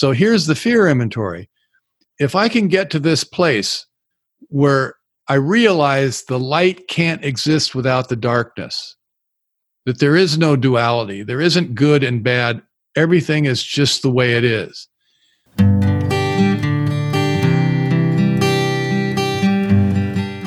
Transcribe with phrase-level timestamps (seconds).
[0.00, 1.50] So here's the fear inventory.
[2.18, 3.84] If I can get to this place
[4.48, 4.94] where
[5.28, 8.96] I realize the light can't exist without the darkness,
[9.84, 12.62] that there is no duality, there isn't good and bad,
[12.96, 14.88] everything is just the way it is.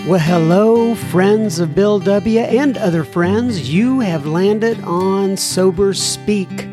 [0.08, 2.40] Well, hello, friends of Bill W.
[2.40, 3.72] and other friends.
[3.72, 6.73] You have landed on Sober Speak.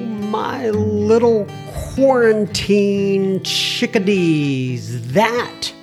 [0.31, 1.45] my little
[1.93, 5.11] quarantine chickadees.
[5.11, 5.73] That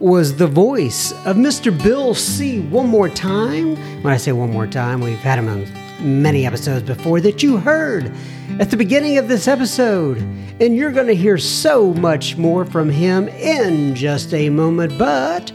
[0.00, 1.70] was the voice of Mr.
[1.84, 2.58] Bill C.
[2.60, 3.76] One more time.
[4.02, 5.64] When I say one more time, we've had him on
[6.00, 8.12] many episodes before that you heard
[8.58, 10.18] at the beginning of this episode.
[10.60, 14.98] And you're going to hear so much more from him in just a moment.
[14.98, 15.52] But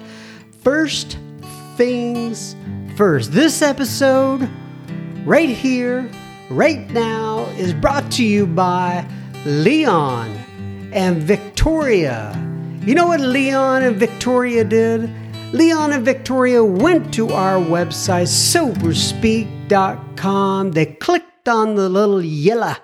[0.61, 1.17] first
[1.75, 2.55] things
[2.95, 3.33] first.
[3.33, 4.49] This episode,
[5.25, 6.09] right here,
[6.49, 9.05] right now, is brought to you by
[9.45, 10.29] Leon
[10.93, 12.33] and Victoria.
[12.85, 15.13] You know what Leon and Victoria did?
[15.53, 20.71] Leon and Victoria went to our website, soberspeak.com.
[20.71, 22.75] They clicked on the little yellow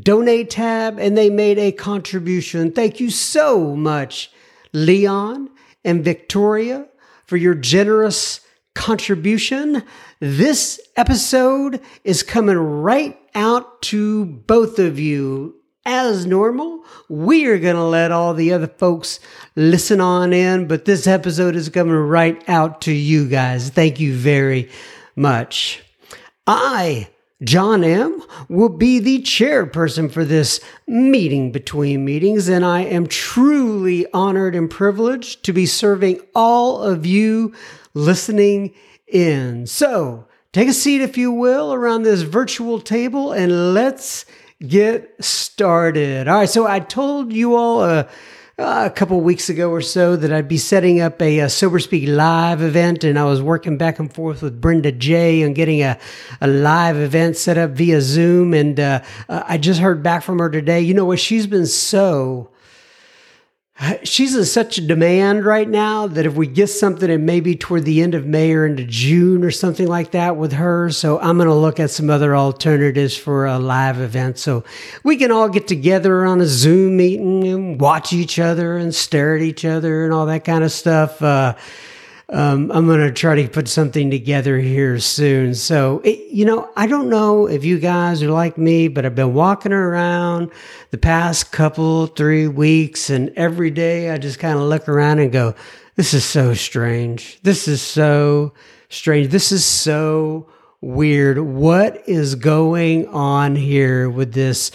[0.00, 2.72] donate tab and they made a contribution.
[2.72, 4.30] Thank you so much,
[4.72, 5.50] Leon
[5.84, 6.86] and Victoria
[7.26, 8.40] for your generous
[8.74, 9.82] contribution.
[10.20, 15.56] This episode is coming right out to both of you.
[15.86, 19.20] As normal, we are going to let all the other folks
[19.54, 23.68] listen on in, but this episode is coming right out to you guys.
[23.68, 24.70] Thank you very
[25.14, 25.82] much.
[26.46, 27.08] I
[27.42, 28.22] John M.
[28.48, 34.70] will be the chairperson for this meeting between meetings, and I am truly honored and
[34.70, 37.52] privileged to be serving all of you
[37.94, 38.74] listening
[39.06, 39.66] in.
[39.66, 44.26] So take a seat, if you will, around this virtual table and let's
[44.66, 46.28] get started.
[46.28, 47.80] All right, so I told you all.
[47.80, 48.04] Uh,
[48.56, 52.08] a couple weeks ago or so that I'd be setting up a, a, Sober Speak
[52.08, 55.98] live event, and I was working back and forth with Brenda J on getting a,
[56.40, 58.54] a live event set up via Zoom.
[58.54, 60.80] And uh I just heard back from her today.
[60.80, 61.18] You know what?
[61.18, 62.50] She's been so
[64.04, 67.84] she's in such a demand right now that if we get something and maybe toward
[67.84, 71.36] the end of May or into June or something like that with her, so I'm
[71.36, 74.62] going to look at some other alternatives for a live event so
[75.02, 79.34] we can all get together on a Zoom meeting and watch each other and stare
[79.36, 81.20] at each other and all that kind of stuff.
[81.20, 81.54] Uh,
[82.30, 85.54] um, I'm going to try to put something together here soon.
[85.54, 89.14] So, it, you know, I don't know if you guys are like me, but I've
[89.14, 90.50] been walking around
[90.90, 95.30] the past couple, three weeks, and every day I just kind of look around and
[95.30, 95.54] go,
[95.96, 97.38] this is so strange.
[97.42, 98.54] This is so
[98.88, 99.28] strange.
[99.28, 100.48] This is so
[100.80, 101.38] weird.
[101.38, 104.70] What is going on here with this?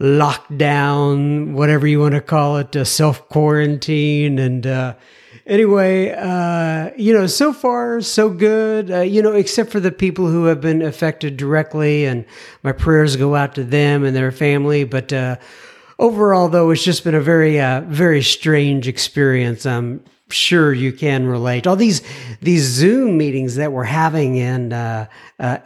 [0.00, 4.94] lockdown, whatever you want to call it, uh, self quarantine, and uh,
[5.48, 8.90] anyway, uh, you know, so far so good.
[8.90, 12.24] Uh, you know, except for the people who have been affected directly, and
[12.62, 14.84] my prayers go out to them and their family.
[14.84, 15.36] But uh,
[15.98, 19.66] overall, though, it's just been a very, uh, very strange experience.
[19.66, 21.66] I'm sure you can relate.
[21.66, 22.02] All these
[22.40, 25.06] these Zoom meetings that we're having in AA,
[25.40, 25.58] uh,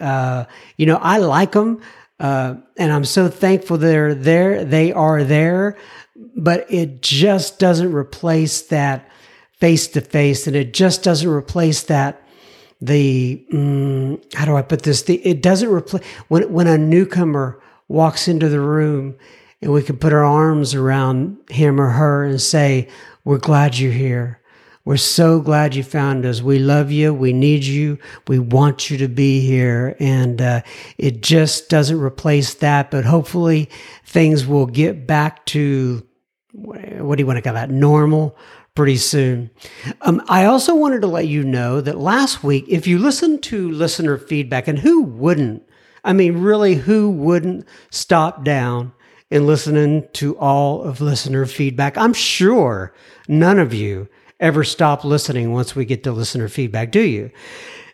[0.00, 0.44] uh,
[0.78, 1.82] you know, I like them.
[2.20, 4.64] and I'm so thankful they're there.
[4.64, 5.76] They are there
[6.16, 9.08] but it just doesn't replace that
[9.52, 12.20] face to face and it just doesn't replace that
[12.80, 15.02] the mm, how do I put this?
[15.02, 19.16] The, it doesn't replace when when a newcomer walks into the room
[19.62, 22.88] and we can put our arms around him or her and say
[23.24, 24.40] we're glad you're here
[24.84, 26.42] we're so glad you found us.
[26.42, 27.14] We love you.
[27.14, 27.98] We need you.
[28.28, 29.96] We want you to be here.
[29.98, 30.60] And uh,
[30.98, 32.90] it just doesn't replace that.
[32.90, 33.70] But hopefully
[34.04, 36.06] things will get back to
[36.52, 37.70] what do you want to call that?
[37.70, 38.36] Normal
[38.74, 39.50] pretty soon.
[40.02, 43.70] Um, I also wanted to let you know that last week, if you listened to
[43.70, 45.62] listener feedback, and who wouldn't?
[46.04, 48.92] I mean, really, who wouldn't stop down
[49.30, 51.96] and listening to all of listener feedback?
[51.96, 52.92] I'm sure
[53.26, 54.08] none of you
[54.40, 57.30] ever stop listening once we get to listener feedback, do you?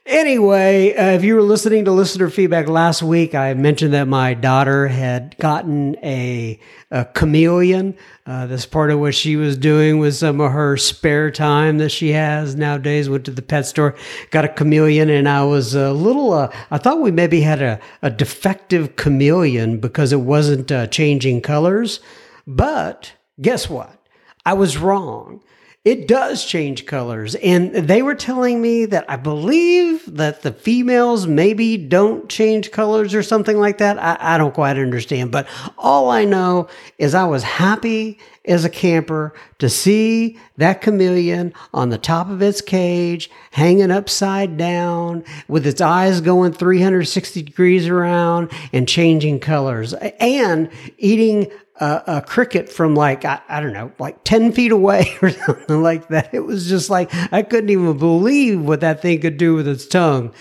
[0.06, 4.32] Anyway, uh, if you were listening to listener feedback last week, I mentioned that my
[4.32, 6.58] daughter had gotten a,
[6.90, 7.94] a chameleon.
[8.26, 11.90] Uh, that's part of what she was doing with some of her spare time that
[11.90, 13.10] she has nowadays.
[13.10, 13.94] Went to the pet store,
[14.30, 16.32] got a chameleon, and I was a little.
[16.32, 21.42] Uh, I thought we maybe had a, a defective chameleon because it wasn't uh, changing
[21.42, 22.00] colors.
[22.46, 23.96] But guess what?
[24.44, 25.42] I was wrong
[25.82, 27.34] it does change colors.
[27.36, 33.14] And they were telling me that I believe that the females maybe don't change colors
[33.14, 33.98] or something like that.
[33.98, 35.32] I, I, don't quite understand.
[35.32, 35.48] But
[35.78, 36.68] all I know
[36.98, 42.42] is I was happy as a camper to see that chameleon on the top of
[42.42, 49.94] its cage, hanging upside down, with its eyes going 360 degrees around and changing colors,
[49.94, 50.68] and
[50.98, 51.50] eating
[51.80, 56.08] a, cricket from like I, I, don't know like 10 feet away or something like
[56.08, 56.32] that.
[56.32, 59.86] It was just like i couldn't even believe what that thing could do with its
[59.86, 60.32] tongue.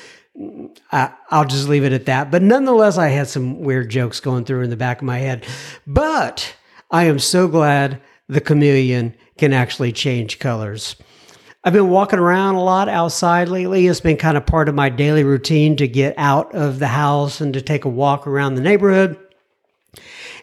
[0.91, 2.31] I, i'll just leave it at that.
[2.31, 5.45] But nonetheless i had some weird jokes going through in the back of my head.
[5.87, 6.55] But
[6.91, 10.95] i am so glad the chameleon can actually change colors.
[11.63, 13.87] I've been walking around a lot outside lately.
[13.87, 17.41] It's been kind of part of my daily routine to get out of the house
[17.41, 19.17] and to take a walk around the neighborhood.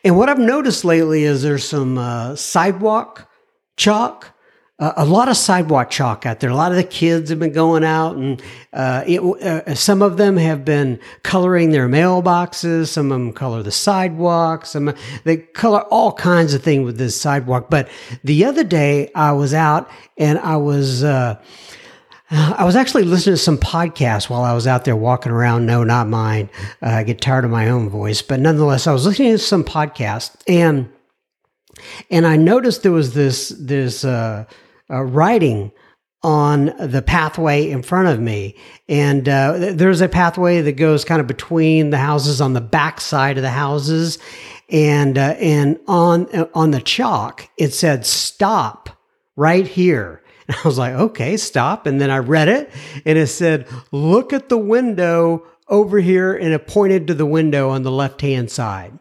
[0.06, 3.28] And what I've noticed lately is there's some uh, sidewalk
[3.76, 4.32] chalk.
[4.78, 6.48] Uh, a lot of sidewalk chalk out there.
[6.48, 8.40] A lot of the kids have been going out, and
[8.72, 12.86] uh, it, uh, some of them have been coloring their mailboxes.
[12.86, 14.64] Some of them color the sidewalk.
[14.64, 14.94] Some
[15.24, 17.68] they color all kinds of things with this sidewalk.
[17.68, 17.88] But
[18.22, 21.42] the other day, I was out and I was uh,
[22.30, 25.66] I was actually listening to some podcasts while I was out there walking around.
[25.66, 26.50] No, not mine.
[26.82, 29.64] Uh, I get tired of my own voice, but nonetheless, I was listening to some
[29.64, 30.88] podcasts and
[32.10, 34.44] and I noticed there was this this uh,
[34.90, 35.72] uh, writing
[36.22, 38.56] on the pathway in front of me,
[38.88, 43.00] and uh, there's a pathway that goes kind of between the houses on the back
[43.00, 44.18] side of the houses,
[44.70, 48.90] and uh, and on on the chalk it said "stop"
[49.36, 51.86] right here and I was like, okay, stop.
[51.86, 52.70] And then I read it
[53.04, 56.34] and it said, look at the window over here.
[56.34, 58.98] And it pointed to the window on the left hand side.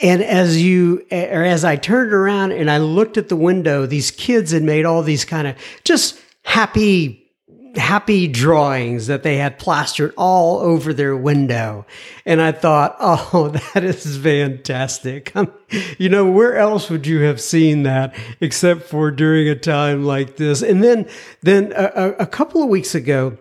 [0.00, 4.12] And as you, or as I turned around and I looked at the window, these
[4.12, 7.27] kids had made all these kind of just happy
[7.76, 11.86] happy drawings that they had plastered all over their window.
[12.24, 15.32] And I thought, oh, that is fantastic.
[15.98, 20.36] you know, where else would you have seen that except for during a time like
[20.36, 20.62] this?
[20.62, 21.08] And then,
[21.42, 23.38] then a, a couple of weeks ago,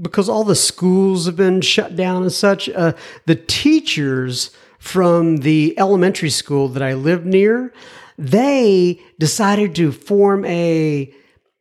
[0.00, 2.92] because all the schools have been shut down and such, uh,
[3.26, 7.72] the teachers from the elementary school that I lived near,
[8.16, 11.12] they decided to form a,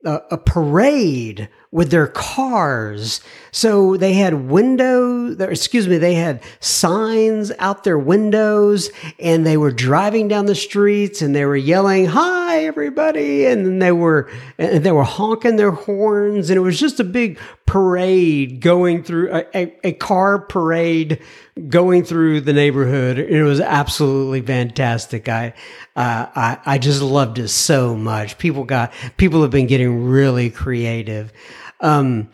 [0.05, 3.21] a parade with their cars.
[3.51, 9.71] So they had window, excuse me, they had signs out their windows and they were
[9.71, 14.92] driving down the streets and they were yelling, "Hi everybody." And they were and they
[14.92, 19.75] were honking their horns and it was just a big parade going through a, a,
[19.83, 21.21] a car parade
[21.69, 23.18] going through the neighborhood.
[23.19, 25.28] It was absolutely fantastic.
[25.28, 25.54] I,
[25.95, 28.37] uh, I, I just loved it so much.
[28.37, 31.33] People got, people have been getting really creative.
[31.80, 32.30] Um,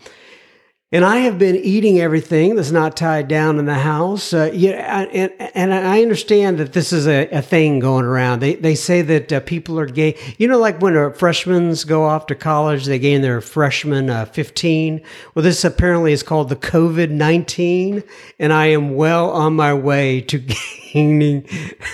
[0.94, 4.32] and I have been eating everything that's not tied down in the house.
[4.32, 8.42] Uh, yeah, and, and I understand that this is a, a thing going around.
[8.42, 10.16] They, they say that uh, people are gay.
[10.38, 15.02] You know, like when freshmen go off to college, they gain their freshman uh, 15.
[15.34, 18.04] Well, this apparently is called the COVID 19.
[18.38, 20.38] And I am well on my way to
[20.94, 21.48] gaining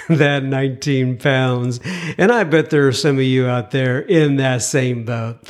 [0.10, 1.80] that 19 pounds.
[2.18, 5.50] And I bet there are some of you out there in that same boat.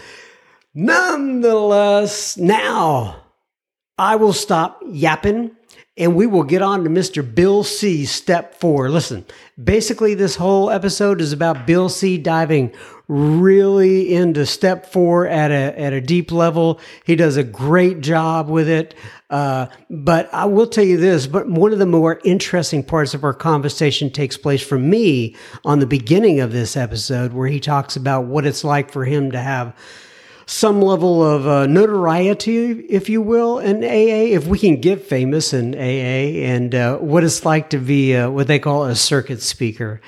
[0.75, 3.23] Nonetheless, now
[3.99, 5.51] I will stop yapping
[5.97, 7.35] and we will get on to Mr.
[7.35, 8.05] Bill C.
[8.05, 8.89] Step four.
[8.89, 9.25] Listen,
[9.61, 12.17] basically, this whole episode is about Bill C.
[12.17, 12.73] diving
[13.09, 16.79] really into step four at a, at a deep level.
[17.03, 18.95] He does a great job with it.
[19.29, 23.25] Uh, but I will tell you this, but one of the more interesting parts of
[23.25, 27.97] our conversation takes place for me on the beginning of this episode, where he talks
[27.97, 29.75] about what it's like for him to have
[30.49, 35.53] some level of uh, notoriety, if you will, in AA, if we can get famous
[35.53, 39.43] in AA, and uh, what it's like to be uh, what they call a circuit
[39.43, 40.01] speaker.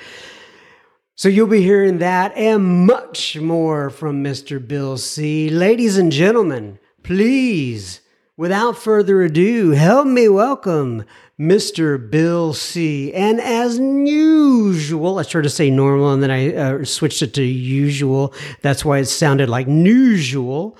[1.14, 4.66] So you'll be hearing that and much more from Mr.
[4.66, 5.48] Bill C.
[5.48, 8.00] Ladies and gentlemen, please,
[8.36, 11.04] without further ado, help me welcome
[11.38, 12.10] Mr.
[12.10, 13.12] Bill C.
[13.12, 17.42] And as usual, I started to say normal and then I uh, switched it to
[17.42, 18.34] usual.
[18.62, 20.76] That's why it sounded like usual.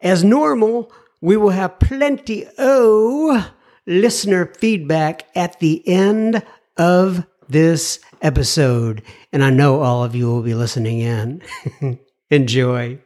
[0.00, 3.50] As normal, we will have plenty of
[3.86, 6.42] listener feedback at the end
[6.76, 9.02] of this episode.
[9.32, 11.42] And I know all of you will be listening in.
[12.30, 12.98] Enjoy.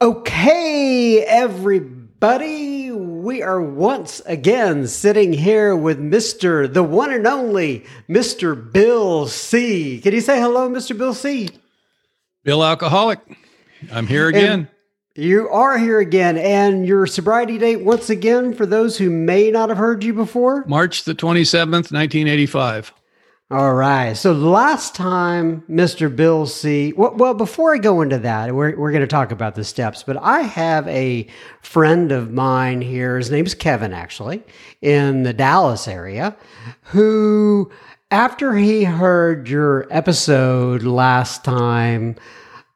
[0.00, 2.85] Okay, everybody,
[3.26, 6.72] we are once again sitting here with Mr.
[6.72, 8.54] the one and only Mr.
[8.72, 10.00] Bill C.
[10.00, 10.96] Can you say hello, Mr.
[10.96, 11.48] Bill C?
[12.44, 13.18] Bill Alcoholic.
[13.90, 14.68] I'm here again.
[15.16, 19.50] And you are here again, and your sobriety date, once again, for those who may
[19.50, 20.64] not have heard you before?
[20.68, 22.92] March the 27th, 1985.
[23.48, 24.14] All right.
[24.14, 26.14] So last time, Mr.
[26.14, 26.92] Bill C.
[26.96, 30.02] Well, well before I go into that, we're, we're going to talk about the steps,
[30.02, 31.28] but I have a
[31.62, 33.16] friend of mine here.
[33.16, 34.42] His name's Kevin, actually,
[34.82, 36.36] in the Dallas area,
[36.82, 37.70] who,
[38.10, 42.16] after he heard your episode last time,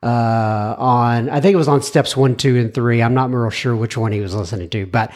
[0.05, 3.03] uh, on, I think it was on steps one, two, and three.
[3.03, 5.13] I'm not real sure which one he was listening to, but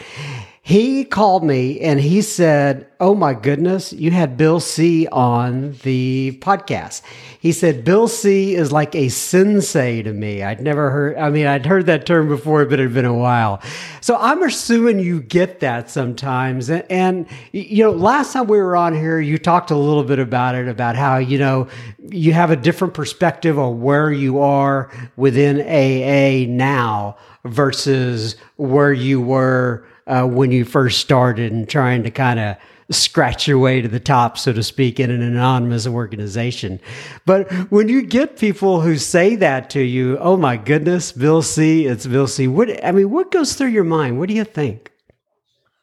[0.67, 6.39] he called me and he said, Oh my goodness, you had Bill C on the
[6.41, 7.03] podcast.
[7.39, 10.41] He said, Bill C is like a sensei to me.
[10.41, 13.13] I'd never heard, I mean, I'd heard that term before, but it had been a
[13.13, 13.61] while.
[14.01, 16.67] So I'm assuming you get that sometimes.
[16.67, 20.17] And, and, you know, last time we were on here, you talked a little bit
[20.17, 21.67] about it, about how, you know,
[22.09, 29.21] you have a different perspective of where you are within AA now versus where you
[29.21, 32.57] were uh, when you first started and trying to kind of
[32.91, 36.79] scratch your way to the top, so to speak, in an anonymous organization.
[37.25, 41.87] But when you get people who say that to you, oh my goodness, Bill C,
[41.87, 42.47] it's Bill C.
[42.47, 44.19] What I mean, what goes through your mind?
[44.19, 44.91] What do you think?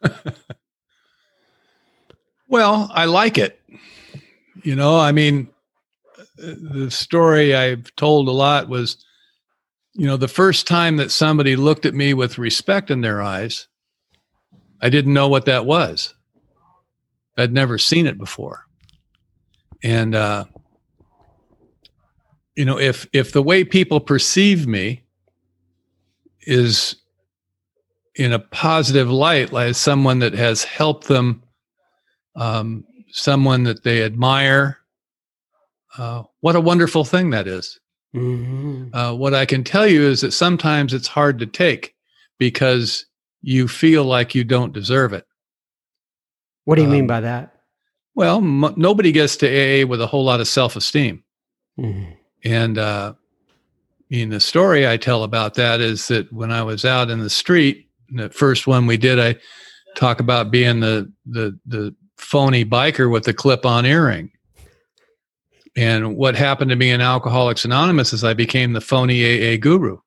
[2.49, 3.61] well, I like it.
[4.62, 5.49] You know, I mean,
[6.37, 9.05] the story I've told a lot was,
[9.95, 13.67] you know, the first time that somebody looked at me with respect in their eyes
[14.83, 16.15] I didn't know what that was.
[17.39, 18.67] I'd never seen it before.
[19.83, 20.45] And uh,
[22.57, 25.05] you know, if if the way people perceive me
[26.43, 26.97] is
[28.17, 31.43] in a positive light, like someone that has helped them,
[32.37, 34.79] um, someone that they admire,
[35.97, 37.81] uh, what a wonderful thing that is.
[38.15, 38.95] Mm-hmm.
[38.95, 41.95] Uh, what I can tell you is that sometimes it's hard to take
[42.39, 43.07] because
[43.43, 45.27] you feel like you don't deserve it.
[46.65, 47.61] What do you um, mean by that?
[48.15, 51.25] Well, m- nobody gets to AA with a whole lot of self esteem.
[51.79, 52.13] Mm-hmm.
[52.45, 53.15] And uh,
[54.11, 57.31] in the story I tell about that is that when I was out in the
[57.31, 59.37] street, the first one we did, I
[59.97, 64.31] talk about being the the the phony biker with the clip on earring.
[65.75, 69.99] And what happened to me in Alcoholics Anonymous is I became the phony AA guru.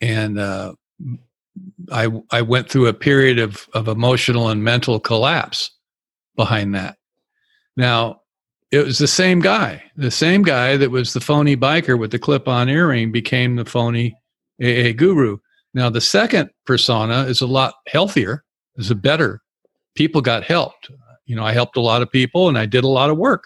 [0.00, 0.74] And uh,
[1.90, 5.70] I I went through a period of of emotional and mental collapse
[6.36, 6.96] behind that.
[7.76, 8.22] Now,
[8.70, 12.18] it was the same guy, the same guy that was the phony biker with the
[12.18, 14.16] clip-on earring became the phony
[14.62, 15.38] AA guru.
[15.74, 18.44] Now, the second persona is a lot healthier,
[18.76, 19.42] is a better.
[19.94, 20.90] People got helped.
[21.26, 23.44] You know, I helped a lot of people and I did a lot of work.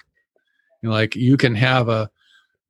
[0.82, 2.10] You know, like you can have a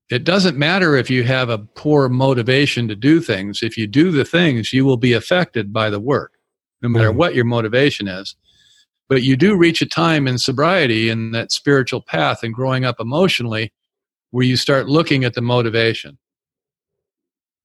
[0.09, 3.63] it doesn't matter if you have a poor motivation to do things.
[3.63, 6.35] If you do the things, you will be affected by the work,
[6.81, 7.17] no matter mm.
[7.17, 8.37] what your motivation is.
[9.09, 13.01] But you do reach a time in sobriety in that spiritual path and growing up
[13.01, 13.73] emotionally
[14.31, 16.19] where you start looking at the motivation.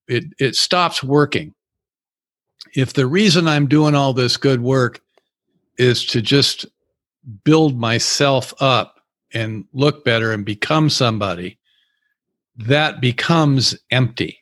[0.08, 1.54] It, it stops working.
[2.74, 5.00] If the reason I'm doing all this good work
[5.78, 6.66] is to just
[7.44, 9.00] build myself up
[9.32, 11.58] and look better and become somebody,
[12.56, 14.38] that becomes empty.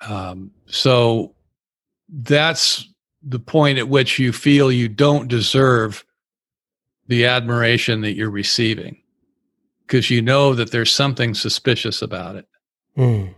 [0.00, 1.34] Um, so
[2.08, 2.88] that's
[3.22, 6.04] the point at which you feel you don't deserve
[7.06, 9.00] the admiration that you're receiving
[9.86, 12.48] because you know that there's something suspicious about it.
[12.96, 13.34] Mm.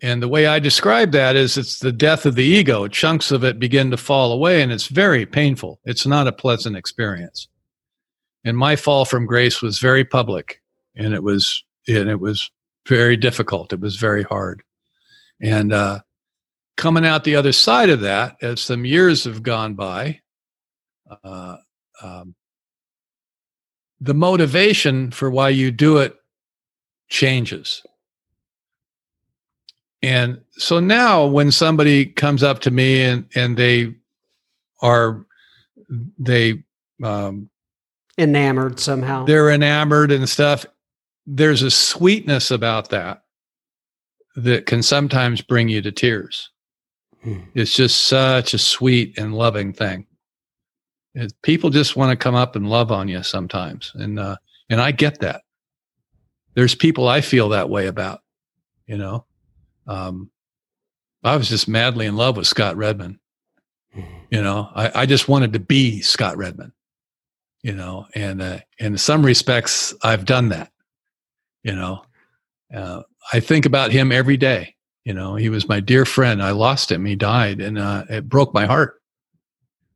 [0.00, 2.88] And the way I describe that is it's the death of the ego.
[2.88, 5.78] Chunks of it begin to fall away, and it's very painful.
[5.84, 7.46] It's not a pleasant experience.
[8.44, 10.60] And my fall from grace was very public,
[10.96, 12.50] and it was and it was
[12.86, 13.72] very difficult.
[13.72, 14.62] It was very hard.
[15.40, 16.00] And uh,
[16.76, 20.20] coming out the other side of that, as some years have gone by,
[21.24, 21.56] uh,
[22.02, 22.34] um,
[24.00, 26.16] the motivation for why you do it
[27.08, 27.82] changes.
[30.02, 33.94] And so now when somebody comes up to me and, and they
[34.80, 35.24] are,
[36.18, 36.64] they,
[37.02, 37.48] um,
[38.18, 40.66] enamored somehow, they're enamored and stuff.
[41.26, 43.22] There's a sweetness about that
[44.36, 46.50] that can sometimes bring you to tears.
[47.22, 47.40] Hmm.
[47.54, 50.06] It's just such a sweet and loving thing.
[51.14, 54.36] It, people just want to come up and love on you sometimes, and uh,
[54.70, 55.42] and I get that.
[56.54, 58.20] There's people I feel that way about.
[58.86, 59.26] You know,
[59.86, 60.30] um,
[61.22, 63.18] I was just madly in love with Scott Redmond.
[63.94, 64.00] Hmm.
[64.30, 66.72] You know, I, I just wanted to be Scott Redmond.
[67.62, 70.71] You know, and uh, in some respects, I've done that.
[71.62, 72.02] You know,
[72.74, 73.02] uh,
[73.32, 74.74] I think about him every day.
[75.04, 76.42] You know, he was my dear friend.
[76.42, 77.04] I lost him.
[77.04, 79.00] He died, and uh, it broke my heart.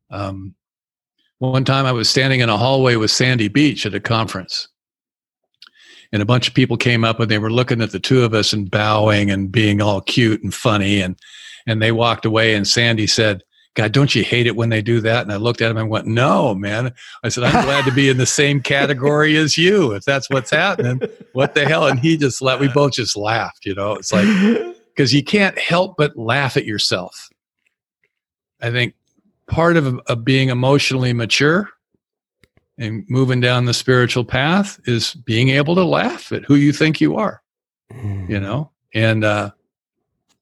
[0.09, 0.55] Um,
[1.39, 4.67] one time I was standing in a hallway with Sandy Beach at a conference.
[6.11, 8.33] And a bunch of people came up and they were looking at the two of
[8.33, 11.01] us and bowing and being all cute and funny.
[11.01, 11.19] And,
[11.67, 13.43] and they walked away and Sandy said,
[13.77, 15.21] God, don't you hate it when they do that?
[15.21, 16.95] And I looked at him and went, No, man.
[17.23, 19.91] I said, I'm glad to be in the same category as you.
[19.91, 20.99] If that's what's happening,
[21.33, 21.85] what the hell?
[21.85, 24.25] And he just let, we both just laughed, you know, it's like,
[24.95, 27.29] because you can't help but laugh at yourself.
[28.63, 28.95] I think
[29.45, 31.69] part of, of being emotionally mature
[32.79, 36.99] and moving down the spiritual path is being able to laugh at who you think
[36.99, 37.43] you are,
[37.93, 38.27] mm.
[38.27, 38.71] you know?
[38.95, 39.51] And, uh,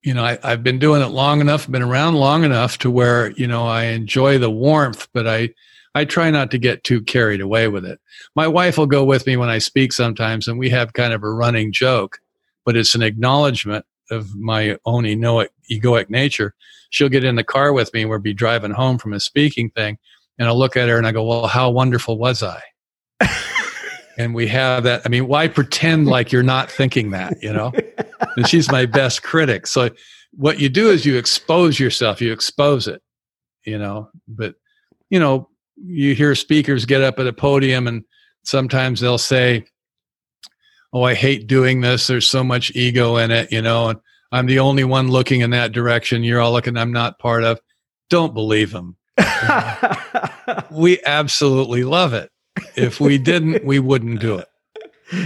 [0.05, 3.31] you know, I, have been doing it long enough, been around long enough to where,
[3.31, 5.49] you know, I enjoy the warmth, but I,
[5.93, 7.99] I try not to get too carried away with it.
[8.35, 11.23] My wife will go with me when I speak sometimes, and we have kind of
[11.23, 12.19] a running joke,
[12.65, 16.53] but it's an acknowledgement of my own egoic, egoic nature
[16.95, 19.69] she'll get in the car with me and we'll be driving home from a speaking
[19.69, 19.97] thing.
[20.39, 22.61] And I'll look at her and I go, Well, how wonderful was I?
[24.17, 25.01] and we have that.
[25.05, 27.73] I mean, why pretend like you're not thinking that, you know?
[28.37, 29.67] and she's my best critic.
[29.67, 29.89] So
[30.31, 33.01] what you do is you expose yourself, you expose it,
[33.65, 34.09] you know.
[34.27, 34.55] But,
[35.09, 38.03] you know, you hear speakers get up at a podium and
[38.43, 39.65] sometimes they'll say,
[40.93, 42.07] Oh, I hate doing this.
[42.07, 43.89] There's so much ego in it, you know.
[43.89, 43.99] And
[44.31, 46.23] I'm the only one looking in that direction.
[46.23, 47.59] You're all looking, I'm not part of.
[48.09, 48.95] Don't believe them.
[50.71, 52.29] we absolutely love it.
[52.75, 54.47] If we didn't, we wouldn't do it.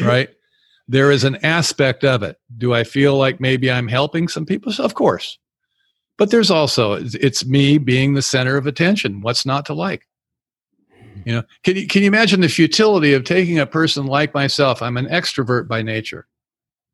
[0.02, 0.30] Right?
[0.88, 2.40] There is an aspect of it.
[2.58, 4.74] Do I feel like maybe I'm helping some people?
[4.80, 5.38] Of course.
[6.18, 9.22] But there's also, it's me being the center of attention.
[9.22, 10.06] What's not to like?
[11.26, 14.82] You know, can you, can you imagine the futility of taking a person like myself?
[14.82, 16.28] I'm an extrovert by nature.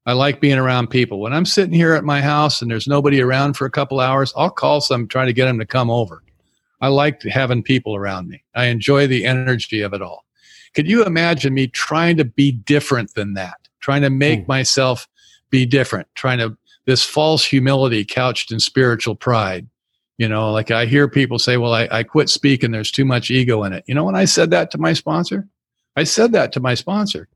[0.06, 1.20] I like being around people.
[1.20, 4.34] When I'm sitting here at my house and there's nobody around for a couple hours,
[4.36, 6.22] I'll call some, trying to get them to come over.
[6.86, 8.44] I like having people around me.
[8.54, 10.24] I enjoy the energy of it all.
[10.76, 13.58] Could you imagine me trying to be different than that?
[13.80, 14.48] Trying to make mm.
[14.50, 15.08] myself
[15.50, 19.66] be different, trying to, this false humility couched in spiritual pride.
[20.20, 22.70] You know, like I hear people say, well, I, I quit speaking.
[22.70, 23.84] There's too much ego in it.
[23.88, 25.48] You know, when I said that to my sponsor,
[25.96, 27.28] I said that to my sponsor.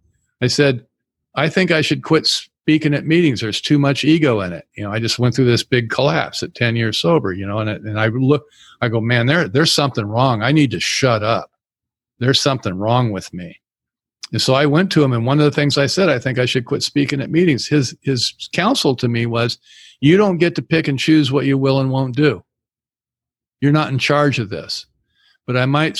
[0.43, 0.85] I said,
[1.33, 2.29] I think I should quit
[2.63, 3.41] speaking at meetings.
[3.41, 4.67] There's too much ego in it.
[4.75, 7.59] You know, I just went through this big collapse at 10 years sober, you know,
[7.59, 8.45] and, it, and I look,
[8.81, 10.43] I go, man, there, there's something wrong.
[10.43, 11.51] I need to shut up.
[12.19, 13.59] There's something wrong with me.
[14.31, 16.37] And so I went to him, and one of the things I said, I think
[16.37, 17.65] I should quit speaking at meetings.
[17.65, 19.57] His his counsel to me was,
[20.01, 22.43] you don't get to pick and choose what you will and won't do.
[23.61, 24.85] You're not in charge of this.
[25.47, 25.99] But I might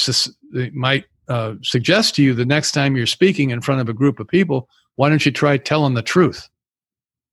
[0.74, 4.20] might uh, suggest to you the next time you're speaking in front of a group
[4.20, 4.70] of people,
[5.00, 6.50] why don't you try telling the truth?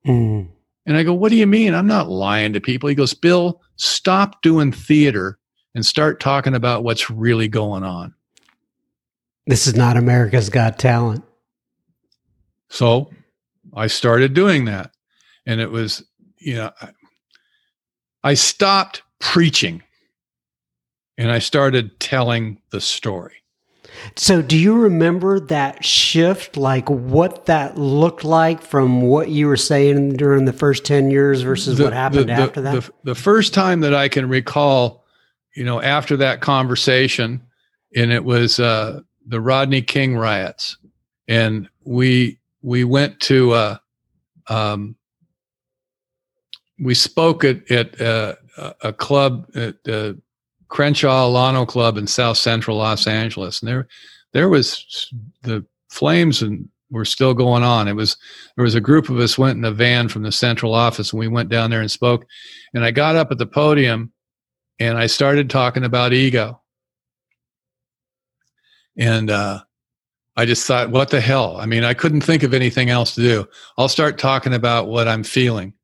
[0.07, 0.47] Mm.
[0.87, 1.75] And I go, What do you mean?
[1.75, 2.89] I'm not lying to people.
[2.89, 5.37] He goes, Bill, stop doing theater
[5.75, 8.15] and start talking about what's really going on.
[9.49, 11.25] This is not America's Got Talent.
[12.69, 13.11] So
[13.75, 14.93] I started doing that.
[15.45, 16.05] And it was,
[16.39, 16.71] you know,
[18.23, 19.83] I stopped preaching
[21.19, 23.43] and I started telling the story.
[24.17, 29.57] So, do you remember that shift, like what that looked like from what you were
[29.57, 32.83] saying during the first 10 years versus the, what happened the, after the, that?
[32.83, 35.05] The, the first time that I can recall,
[35.55, 37.43] you know, after that conversation,
[37.95, 40.77] and it was uh, the Rodney King riots,
[41.29, 43.79] and we we went to uh,
[44.49, 44.97] um,
[46.79, 48.35] we spoke at at uh,
[48.83, 50.15] a club at uh,
[50.69, 53.89] Crenshaw Alano Club in South Central Los Angeles, and there
[54.33, 57.89] there was the flames and were still going on.
[57.89, 58.17] It was
[58.57, 61.21] there was a group of us went in a van from the central office, and
[61.21, 62.27] we went down there and spoke.
[62.75, 64.13] And I got up at the podium,
[64.79, 66.61] and I started talking about ego.
[68.99, 69.61] And uh,
[70.37, 71.59] I just thought, what the hell?
[71.59, 73.49] I mean, I couldn't think of anything else to do.
[73.77, 75.75] I'll start talking about what I'm feeling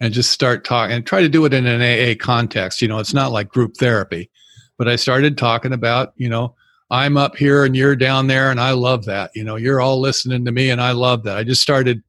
[0.00, 2.80] and just start talking and try to do it in an AA context.
[2.80, 4.30] You know, it's not like group therapy,
[4.78, 6.54] but I started talking about, you know,
[6.90, 9.30] I'm up here and you're down there and I love that.
[9.34, 11.36] You know, you're all listening to me and I love that.
[11.36, 12.02] I just started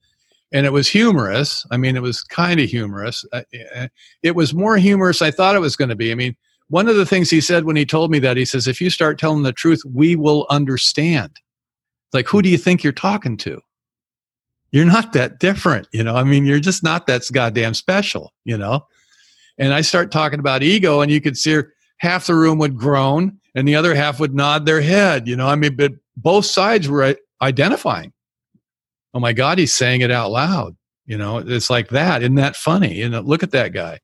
[0.51, 1.65] and it was humorous.
[1.71, 3.25] I mean, it was kind of humorous.
[3.31, 3.43] Uh,
[3.75, 3.87] uh,
[4.23, 6.11] it was more humorous I thought it was going to be.
[6.11, 6.35] I mean,
[6.67, 8.89] one of the things he said when he told me that, he says, if you
[8.89, 11.31] start telling the truth, we will understand.
[12.13, 13.61] Like, who do you think you're talking to?
[14.71, 16.15] You're not that different, you know?
[16.15, 18.85] I mean, you're just not that goddamn special, you know?
[19.57, 22.77] And I start talking about ego, and you could see her, half the room would
[22.77, 25.47] groan and the other half would nod their head, you know?
[25.47, 28.13] I mean, but both sides were identifying
[29.13, 30.75] oh my God, he's saying it out loud.
[31.05, 32.21] You know, it's like that.
[32.21, 32.93] Isn't that funny?
[32.95, 33.99] You know, look at that guy.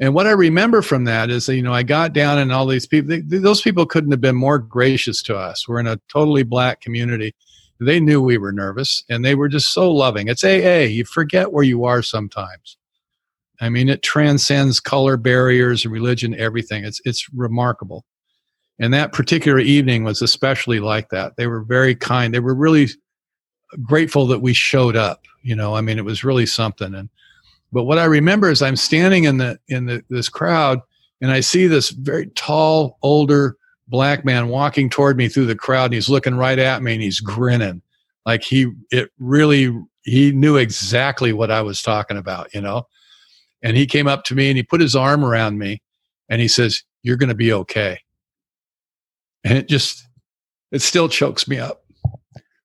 [0.00, 2.86] And what I remember from that is, you know, I got down and all these
[2.86, 5.68] people, they, those people couldn't have been more gracious to us.
[5.68, 7.34] We're in a totally black community.
[7.80, 10.28] They knew we were nervous and they were just so loving.
[10.28, 10.86] It's AA.
[10.86, 12.76] You forget where you are sometimes.
[13.60, 16.84] I mean, it transcends color barriers, religion, everything.
[16.84, 18.04] It's, it's remarkable.
[18.78, 21.36] And that particular evening was especially like that.
[21.36, 22.34] They were very kind.
[22.34, 22.88] They were really
[23.82, 25.22] grateful that we showed up.
[25.42, 26.94] You know, I mean, it was really something.
[26.94, 27.08] And
[27.72, 30.80] but what I remember is I'm standing in the in the this crowd,
[31.20, 33.56] and I see this very tall, older
[33.88, 37.02] black man walking toward me through the crowd, and he's looking right at me, and
[37.02, 37.82] he's grinning,
[38.26, 42.52] like he it really he knew exactly what I was talking about.
[42.54, 42.86] You know,
[43.62, 45.82] and he came up to me and he put his arm around me,
[46.28, 48.00] and he says, "You're going to be okay."
[49.44, 50.06] And it just
[50.72, 51.84] it still chokes me up.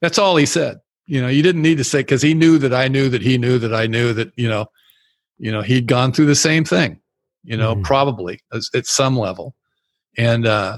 [0.01, 0.79] That's all he said
[1.09, 3.37] you know you didn't need to say because he knew that i knew that he
[3.37, 4.67] knew that i knew that you know
[5.39, 7.01] you know he'd gone through the same thing
[7.43, 7.81] you know mm-hmm.
[7.81, 9.55] probably at some level
[10.17, 10.77] and uh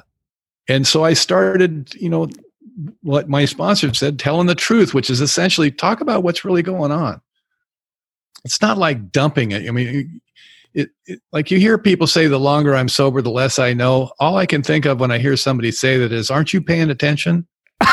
[0.68, 2.28] and so i started you know
[3.02, 6.92] what my sponsor said telling the truth which is essentially talk about what's really going
[6.92, 7.22] on.
[8.44, 9.68] It's not like dumping it.
[9.68, 10.22] I mean
[10.74, 14.12] it, it, like you hear people say the longer i'm sober the less i know.
[14.20, 16.90] All i can think of when i hear somebody say that is aren't you paying
[16.90, 17.48] attention?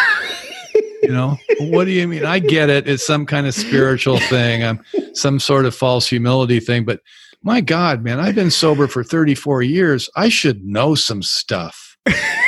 [1.00, 1.38] You know?
[1.60, 2.26] What do you mean?
[2.26, 2.86] I get it.
[2.86, 7.00] It's some kind of spiritual thing i'm some sort of false humility thing but
[7.42, 10.10] my god man i've been sober for 34 years.
[10.16, 11.96] I should know some stuff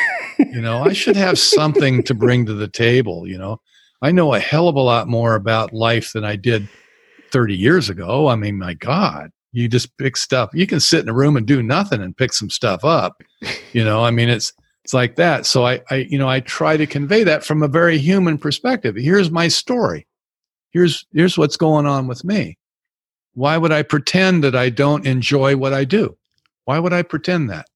[0.53, 3.61] you know i should have something to bring to the table you know
[4.03, 6.69] i know a hell of a lot more about life than i did
[7.33, 11.09] 30 years ago i mean my god you just pick stuff you can sit in
[11.09, 13.23] a room and do nothing and pick some stuff up
[13.73, 14.53] you know i mean it's
[14.85, 15.47] it's like that.
[15.47, 18.97] So I, I, you know, I try to convey that from a very human perspective.
[18.97, 20.07] Here's my story.
[20.71, 22.59] Here's here's what's going on with me.
[23.35, 26.17] Why would I pretend that I don't enjoy what I do?
[26.65, 27.67] Why would I pretend that?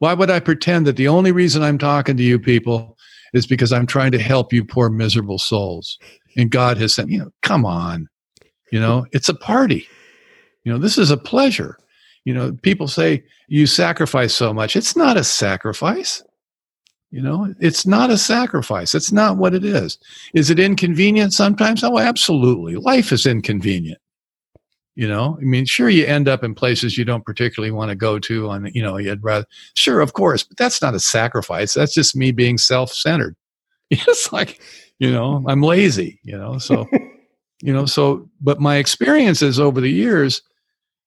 [0.00, 2.96] Why would I pretend that the only reason I'm talking to you people
[3.34, 5.98] is because I'm trying to help you poor miserable souls?
[6.36, 8.08] And God has sent, you know, come on.
[8.72, 9.86] You know, it's a party.
[10.64, 11.76] You know, this is a pleasure.
[12.24, 14.74] You know, people say you sacrifice so much.
[14.74, 16.22] It's not a sacrifice.
[17.10, 18.94] You know, it's not a sacrifice.
[18.94, 19.98] It's not what it is.
[20.32, 21.84] Is it inconvenient sometimes?
[21.84, 22.76] Oh, absolutely.
[22.76, 23.99] Life is inconvenient.
[25.00, 27.94] You know, I mean, sure, you end up in places you don't particularly want to
[27.94, 31.72] go to on, you know, you'd rather, sure, of course, but that's not a sacrifice.
[31.72, 33.34] That's just me being self centered.
[33.90, 34.60] It's like,
[34.98, 36.86] you know, I'm lazy, you know, so,
[37.62, 40.42] you know, so, but my experiences over the years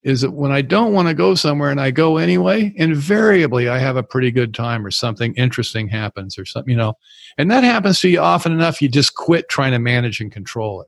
[0.02, 3.78] is that when I don't want to go somewhere and I go anyway, invariably I
[3.78, 6.96] have a pretty good time or something interesting happens or something, you know.
[7.38, 10.82] And that happens to you often enough, you just quit trying to manage and control
[10.82, 10.88] it.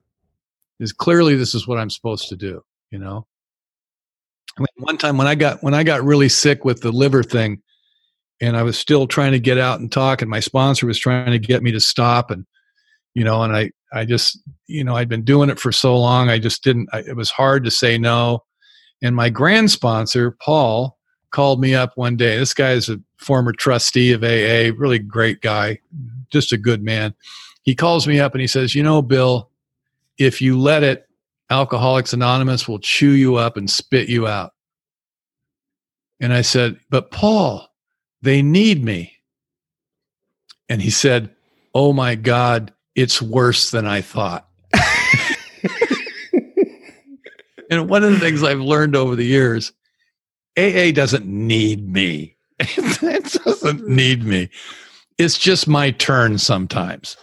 [0.79, 3.27] Because clearly this is what I'm supposed to do, you know.
[4.77, 7.61] One time when I got when I got really sick with the liver thing,
[8.41, 11.31] and I was still trying to get out and talk, and my sponsor was trying
[11.31, 12.45] to get me to stop, and
[13.13, 16.29] you know, and I I just you know I'd been doing it for so long,
[16.29, 16.87] I just didn't.
[16.93, 18.43] I, it was hard to say no
[19.01, 20.97] and my grand sponsor, Paul,
[21.31, 22.37] called me up one day.
[22.37, 25.79] This guy is a former trustee of AA, really great guy,
[26.31, 27.13] just a good man.
[27.63, 29.49] He calls me up and he says, You know, Bill,
[30.17, 31.07] if you let it,
[31.49, 34.51] Alcoholics Anonymous will chew you up and spit you out.
[36.19, 37.67] And I said, But Paul,
[38.21, 39.13] they need me.
[40.69, 41.35] And he said,
[41.73, 44.47] Oh my God, it's worse than I thought.
[47.69, 49.71] And one of the things I've learned over the years,
[50.57, 52.37] AA doesn't need me.
[52.59, 54.49] it doesn't need me.
[55.17, 57.17] It's just my turn sometimes,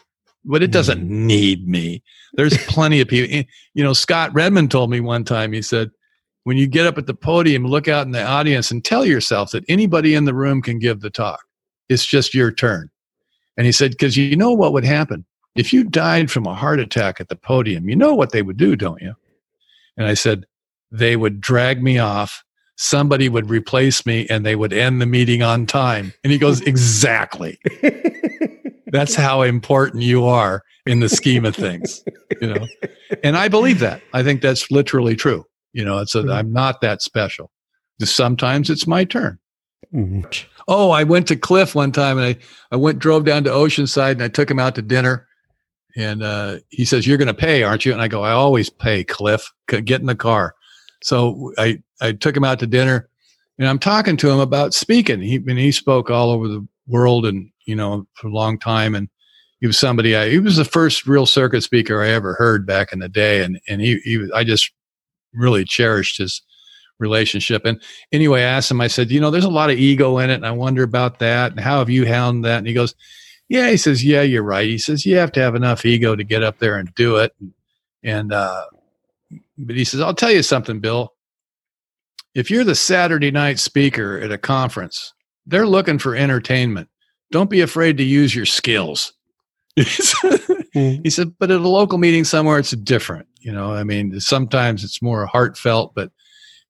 [0.45, 1.09] but it doesn't mm.
[1.09, 2.03] need me.
[2.35, 3.45] There's plenty of people.
[3.75, 5.90] You know, Scott Redmond told me one time, he said,
[6.45, 9.53] when you get up at the podium, look out in the audience and tell yourself
[9.53, 11.40] that anybody in the room can give the talk.
[11.88, 12.90] It's just your turn.
[13.57, 15.25] And he said, because you know what would happen?
[15.55, 18.57] If you died from a heart attack at the podium, you know what they would
[18.57, 19.14] do, don't you?
[19.97, 20.47] And I said,
[20.90, 22.42] they would drag me off.
[22.77, 26.12] Somebody would replace me and they would end the meeting on time.
[26.25, 27.61] And he goes, exactly.
[28.92, 32.05] That's how important you are in the scheme of things,
[32.40, 32.66] you know?
[33.24, 34.02] And I believe that.
[34.12, 35.44] I think that's literally true.
[35.72, 37.50] You know, it's I'm not that special.
[38.00, 39.38] Sometimes it's my turn.
[39.94, 40.22] Mm-hmm.
[40.68, 42.37] Oh, I went to Cliff one time and I,
[42.70, 45.26] I went, drove down to Oceanside and I took him out to dinner.
[45.96, 47.92] And uh, he says, You're going to pay, aren't you?
[47.92, 49.50] And I go, I always pay, Cliff.
[49.66, 50.55] Get in the car.
[51.02, 53.09] So I, I took him out to dinner
[53.59, 55.20] and I'm talking to him about speaking.
[55.20, 58.94] He, and he spoke all over the world and, you know, for a long time.
[58.94, 59.09] And
[59.61, 62.92] he was somebody I, he was the first real circuit speaker I ever heard back
[62.92, 63.42] in the day.
[63.42, 64.72] And, and he, he I just
[65.33, 66.42] really cherished his,
[67.03, 67.66] relationship.
[67.66, 70.31] And anyway, I asked him, I said, you know, there's a lot of ego in
[70.31, 70.35] it.
[70.35, 71.51] And I wonder about that.
[71.51, 72.59] And how have you handled that?
[72.59, 72.94] And he goes,
[73.48, 74.66] yeah, he says, yeah, you're right.
[74.66, 77.35] He says, you have to have enough ego to get up there and do it.
[78.03, 78.64] And, uh,
[79.59, 81.12] but he says, I'll tell you something, Bill.
[82.35, 85.12] If you're the Saturday night speaker at a conference,
[85.44, 86.88] they're looking for entertainment.
[87.33, 89.12] Don't be afraid to use your skills.
[89.75, 93.27] He said, but at a local meeting somewhere, it's different.
[93.40, 96.12] You know, I mean, sometimes it's more heartfelt, but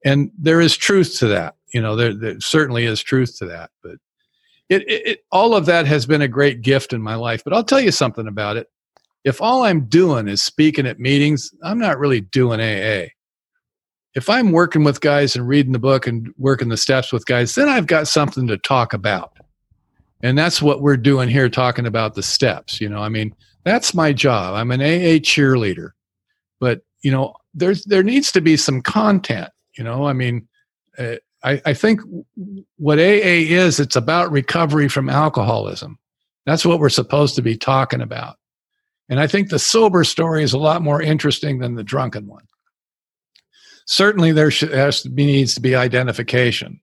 [0.05, 3.71] and there is truth to that you know there, there certainly is truth to that
[3.83, 3.97] but
[4.69, 7.53] it, it, it, all of that has been a great gift in my life but
[7.53, 8.69] i'll tell you something about it
[9.25, 13.07] if all i'm doing is speaking at meetings i'm not really doing aa
[14.15, 17.55] if i'm working with guys and reading the book and working the steps with guys
[17.55, 19.33] then i've got something to talk about
[20.23, 23.95] and that's what we're doing here talking about the steps you know i mean that's
[23.95, 25.91] my job i'm an aa cheerleader
[26.61, 30.49] but you know there's there needs to be some content you know, I mean,
[30.99, 32.01] uh, I, I think
[32.77, 35.99] what AA is, it's about recovery from alcoholism.
[36.47, 38.37] That's what we're supposed to be talking about.
[39.09, 42.47] And I think the sober story is a lot more interesting than the drunken one.
[43.87, 46.81] Certainly, there should, has to be, needs to be identification,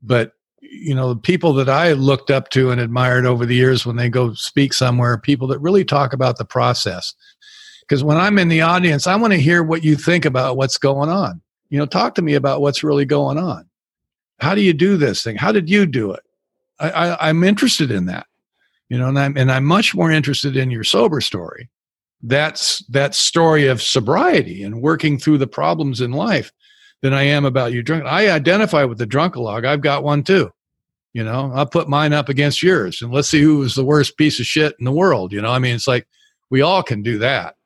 [0.00, 0.32] but
[0.72, 3.96] you know, the people that I looked up to and admired over the years when
[3.96, 7.14] they go speak somewhere, people that really talk about the process.
[7.82, 10.78] Because when I'm in the audience, I want to hear what you think about what's
[10.78, 11.42] going on.
[11.68, 13.68] You know talk to me about what's really going on.
[14.40, 15.36] How do you do this thing?
[15.36, 16.22] How did you do it?
[16.78, 18.26] I, I, i'm interested in that
[18.88, 21.68] you know and i'm and i'm much more interested in your sober story.
[22.22, 26.52] That's that story of sobriety and working through the problems in life
[27.02, 28.04] than i am about you drunk.
[28.04, 30.50] I identify with the drunkalog i've got one too
[31.12, 34.16] you know i'll put mine up against yours and let's see who was the worst
[34.16, 35.50] piece of shit in the world you know?
[35.50, 36.06] I mean it's like
[36.50, 37.56] we all can do that.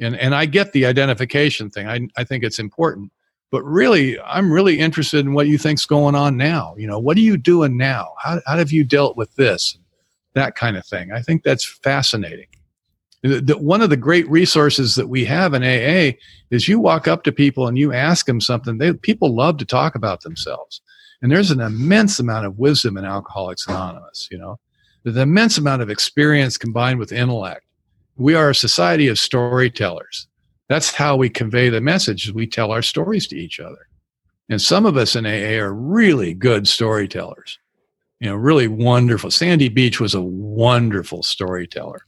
[0.00, 1.86] And and i get the identification thing.
[1.86, 3.12] I, I think it's important.
[3.50, 6.74] But really i'm really interested in what you think's going on now.
[6.76, 8.14] You know what are you doing now?
[8.18, 9.78] How, how have you dealt with this?
[10.34, 11.12] That kind of thing.
[11.12, 12.46] I think that's fascinating.
[13.22, 16.16] The, the, one of the great resources that we have in aa
[16.50, 18.78] is you walk up to people and you ask them something.
[18.78, 20.80] They people love to talk about themselves
[21.22, 24.58] and there's an immense amount of wisdom in alcoholics anonymous you know
[25.04, 27.64] an immense amount of experience combined with intellect
[28.16, 30.28] we are a society of storytellers
[30.72, 32.32] that's how we convey the message.
[32.32, 33.88] We tell our stories to each other.
[34.48, 37.58] And some of us in AA are really good storytellers.
[38.20, 39.30] You know, really wonderful.
[39.30, 42.00] Sandy Beach was a wonderful storyteller.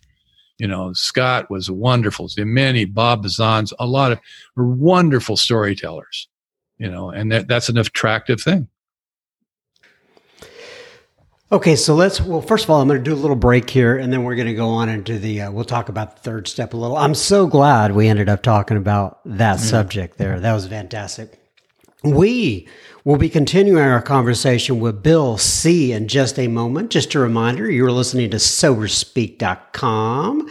[0.57, 2.31] You know, Scott was wonderful.
[2.39, 4.21] Many, Bob Bazans, a lot of
[4.57, 6.29] wonderful storytellers.
[6.79, 8.67] You know, and that, that's an attractive thing.
[11.53, 12.23] Okay, so let's.
[12.23, 14.35] Well, first of all, I'm going to do a little break here, and then we're
[14.35, 15.43] going to go on into the.
[15.43, 16.97] Uh, we'll talk about the third step a little.
[16.97, 19.67] I'm so glad we ended up talking about that mm-hmm.
[19.67, 20.41] subject there.
[20.41, 21.39] That was fantastic.
[22.03, 22.67] We
[23.05, 26.91] will be continuing our conversation with Bill C in just a moment.
[26.91, 30.49] Just a reminder, you're listening to SoberSpeak.com.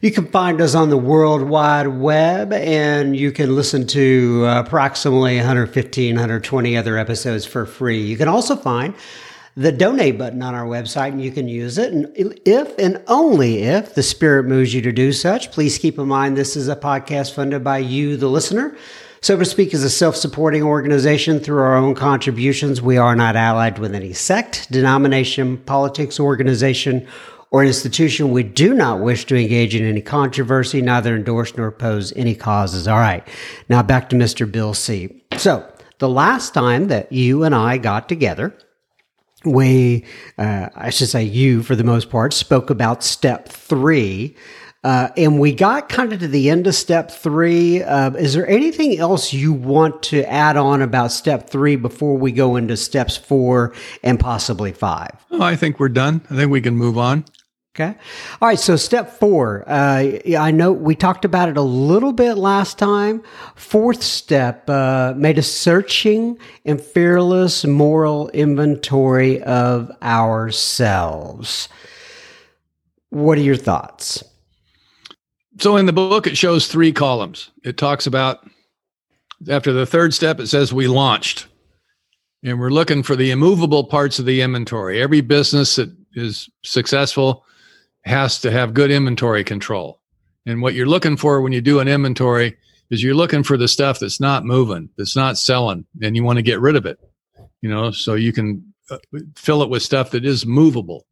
[0.00, 5.36] You can find us on the World Wide Web and you can listen to approximately
[5.36, 8.02] 115, 120 other episodes for free.
[8.02, 8.94] You can also find
[9.60, 11.92] the donate button on our website and you can use it.
[11.92, 12.10] And
[12.46, 16.34] if and only if the Spirit moves you to do such, please keep in mind
[16.34, 18.74] this is a podcast funded by you, the listener.
[19.20, 22.80] Sober Speak is a self supporting organization through our own contributions.
[22.80, 27.06] We are not allied with any sect, denomination, politics, organization,
[27.50, 28.30] or institution.
[28.30, 32.88] We do not wish to engage in any controversy, neither endorse nor oppose any causes.
[32.88, 33.28] All right.
[33.68, 34.50] Now back to Mr.
[34.50, 35.22] Bill C.
[35.36, 38.54] So, the last time that you and I got together,
[39.44, 40.04] we,
[40.38, 44.36] uh, I should say you for the most part, spoke about step three.
[44.82, 47.82] Uh, and we got kind of to the end of step three.
[47.82, 52.32] Uh, is there anything else you want to add on about step three before we
[52.32, 55.10] go into steps four and possibly five?
[55.30, 56.22] Oh, I think we're done.
[56.30, 57.26] I think we can move on.
[57.76, 57.96] Okay.
[58.42, 58.58] All right.
[58.58, 63.22] So step four, uh, I know we talked about it a little bit last time.
[63.54, 71.68] Fourth step, uh, made a searching and fearless moral inventory of ourselves.
[73.10, 74.24] What are your thoughts?
[75.60, 77.50] So in the book, it shows three columns.
[77.62, 78.48] It talks about
[79.48, 81.46] after the third step, it says we launched.
[82.42, 85.00] And we're looking for the immovable parts of the inventory.
[85.00, 87.44] Every business that is successful
[88.04, 90.00] has to have good inventory control.
[90.46, 92.56] And what you're looking for when you do an inventory
[92.90, 96.38] is you're looking for the stuff that's not moving, that's not selling, and you want
[96.38, 96.98] to get rid of it.
[97.60, 98.98] You know, so you can uh,
[99.36, 101.06] fill it with stuff that is movable.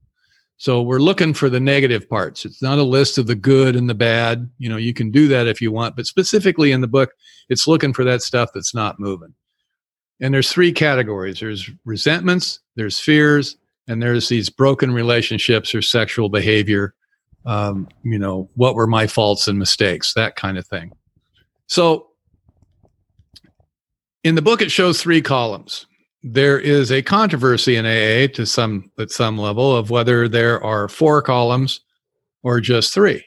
[0.57, 2.45] So we're looking for the negative parts.
[2.45, 4.51] It's not a list of the good and the bad.
[4.59, 7.13] You know, you can do that if you want, but specifically in the book,
[7.49, 9.35] it's looking for that stuff that's not moving.
[10.21, 11.39] And there's three categories.
[11.39, 13.57] There's resentments, there's fears,
[13.89, 16.95] and there's these broken relationships or sexual behavior
[17.49, 20.93] um, you know what were my faults and mistakes that kind of thing.
[21.67, 22.09] So
[24.23, 25.87] in the book it shows three columns.
[26.23, 30.89] There is a controversy in aa to some at some level of whether there are
[30.89, 31.81] four columns
[32.43, 33.25] or just three.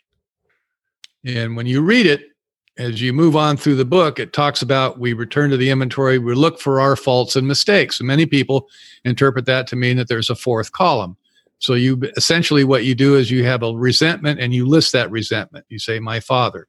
[1.26, 2.31] And when you read it
[2.78, 6.18] as you move on through the book, it talks about we return to the inventory,
[6.18, 8.00] we look for our faults and mistakes.
[8.00, 8.68] And many people
[9.04, 11.18] interpret that to mean that there's a fourth column.
[11.60, 15.12] So you essentially what you do is you have a resentment and you list that
[15.12, 15.66] resentment.
[15.70, 16.68] You say, "My father."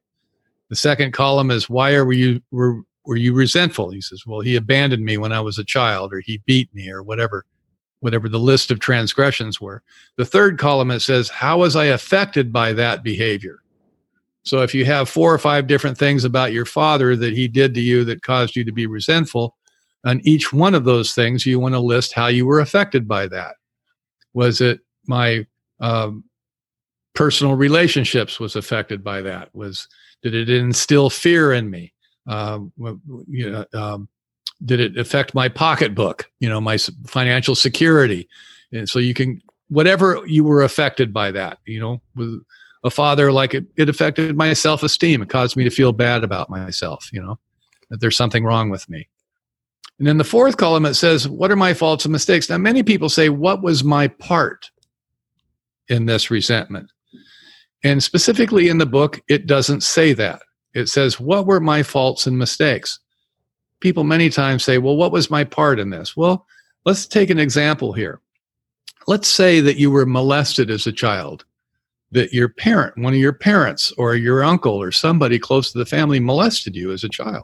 [0.69, 3.89] The second column is why are you were were you resentful?
[3.89, 6.89] He says, "Well, he abandoned me when I was a child, or he beat me,
[6.89, 7.45] or whatever."
[8.01, 9.81] Whatever the list of transgressions were.
[10.17, 13.62] The third column it says, How was I affected by that behavior?
[14.43, 17.73] So if you have four or five different things about your father that he did
[17.75, 19.55] to you that caused you to be resentful,
[20.05, 23.27] on each one of those things, you want to list how you were affected by
[23.27, 23.55] that.
[24.33, 25.45] Was it my
[25.79, 26.25] um,
[27.13, 29.49] personal relationships was affected by that?
[29.53, 29.87] Was
[30.21, 31.93] did it instill fear in me?
[32.27, 32.71] Um,
[33.27, 34.09] you know, um,
[34.65, 36.29] did it affect my pocketbook?
[36.39, 36.77] You know, my
[37.07, 38.27] financial security.
[38.71, 41.59] And so you can whatever you were affected by that.
[41.65, 42.41] You know, with
[42.83, 45.21] a father like it, it affected my self-esteem.
[45.21, 47.39] It caused me to feel bad about myself you know
[47.89, 49.07] that there's something wrong with me.
[49.99, 52.49] And then the fourth column it says what are my faults and mistakes?
[52.49, 54.71] Now many people say what was my part
[55.87, 56.91] in this resentment?
[57.83, 60.41] And specifically in the book it doesn't say that.
[60.73, 62.99] It says what were my faults and mistakes?
[63.79, 66.17] People many times say well what was my part in this?
[66.17, 66.45] Well
[66.85, 68.19] let's take an example here.
[69.05, 71.45] Let's say that you were molested as a child
[72.13, 75.85] that your parent, one of your parents or your uncle or somebody close to the
[75.85, 77.43] family molested you as a child.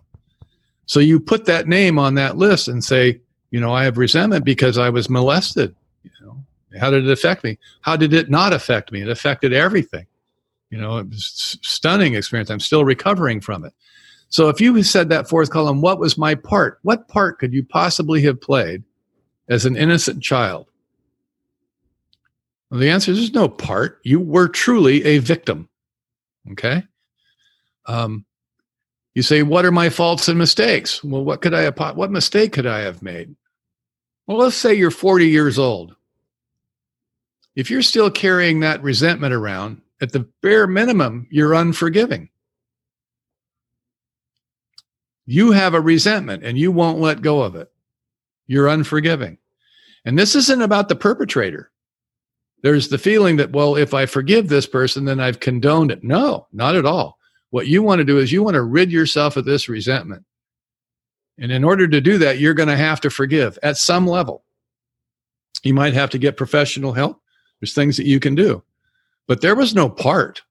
[0.85, 3.19] So you put that name on that list and say,
[3.51, 5.75] you know, I have resentment because I was molested.
[6.03, 6.37] You know,
[6.79, 7.57] how did it affect me?
[7.81, 9.01] How did it not affect me?
[9.01, 10.05] It affected everything.
[10.69, 12.49] You know, it was stunning experience.
[12.49, 13.73] I'm still recovering from it.
[14.29, 16.79] So if you said that fourth column, what was my part?
[16.83, 18.83] What part could you possibly have played
[19.47, 20.67] as an innocent child?
[22.69, 23.99] Well, the answer is no part.
[24.03, 25.69] You were truly a victim.
[26.51, 26.83] Okay.
[27.87, 28.25] Um,
[29.15, 31.03] you say, what are my faults and mistakes?
[31.03, 33.35] Well, what could I have, what mistake could I have made?
[34.27, 35.95] Well, let's say you're 40 years old.
[37.55, 42.29] If you're still carrying that resentment around, at the bare minimum, you're unforgiving.
[45.25, 47.71] You have a resentment and you won't let go of it.
[48.47, 49.37] You're unforgiving.
[50.05, 51.71] And this isn't about the perpetrator
[52.61, 56.03] there's the feeling that, well, if I forgive this person, then I've condoned it.
[56.03, 57.17] No, not at all.
[57.51, 60.25] What you want to do is you want to rid yourself of this resentment.
[61.37, 64.43] And in order to do that, you're going to have to forgive at some level.
[65.63, 67.21] You might have to get professional help.
[67.59, 68.63] There's things that you can do.
[69.27, 70.41] But there was no part.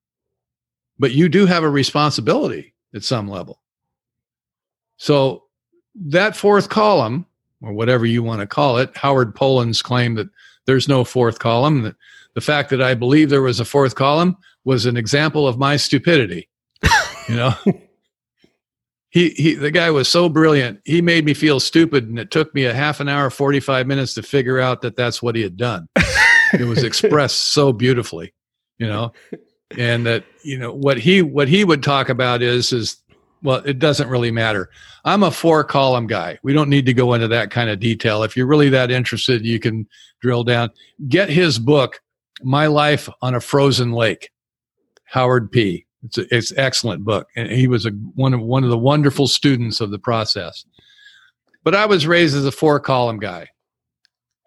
[0.98, 3.60] But you do have a responsibility at some level.
[4.96, 5.44] So
[5.94, 7.26] that fourth column,
[7.60, 10.28] or whatever you want to call it, Howard Poland's claim that
[10.68, 11.82] there's no fourth column.
[11.82, 11.96] The,
[12.34, 15.76] the fact that I believe there was a fourth column was an example of my
[15.76, 16.50] stupidity.
[17.26, 17.54] you know,
[19.08, 20.80] he, he, the guy was so brilliant.
[20.84, 24.12] He made me feel stupid, and it took me a half an hour, 45 minutes
[24.14, 25.88] to figure out that that's what he had done.
[26.52, 28.34] it was expressed so beautifully,
[28.76, 29.12] you know,
[29.78, 32.98] and that, you know, what he, what he would talk about is, is
[33.42, 34.70] well, it doesn't really matter.
[35.04, 36.38] I'm a four column guy.
[36.42, 38.22] We don't need to go into that kind of detail.
[38.22, 39.88] If you're really that interested, you can
[40.20, 40.70] drill down.
[41.08, 42.00] Get his book,
[42.42, 44.30] My Life on a Frozen Lake,
[45.04, 45.86] Howard P.
[46.04, 49.26] It's a, it's excellent book, and he was a one of one of the wonderful
[49.26, 50.64] students of the process.
[51.64, 53.48] But I was raised as a four column guy.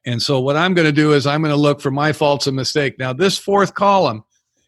[0.06, 2.48] And so what I'm going to do is I'm going to look for my faults
[2.48, 2.98] and mistake.
[2.98, 4.24] Now this fourth column